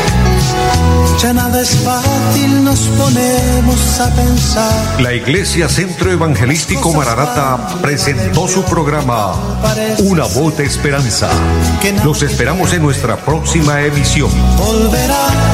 ya 1.21 1.33
nada 1.33 1.61
es 1.61 1.75
fácil, 1.83 2.63
nos 2.63 2.79
ponemos 2.79 3.99
a 3.99 4.09
pensar. 4.15 5.01
La 5.01 5.13
Iglesia 5.13 5.69
Centro 5.69 6.11
Evangelístico 6.11 6.91
Mararata 6.93 7.79
presentó 7.81 8.47
su 8.47 8.63
programa 8.63 9.33
Una 9.99 10.25
voz 10.25 10.57
de 10.57 10.65
esperanza. 10.65 11.29
Los 12.03 12.23
esperamos 12.23 12.73
en 12.73 12.81
nuestra 12.81 13.17
próxima 13.17 13.81
emisión. 13.81 14.31
Volverá 14.57 15.50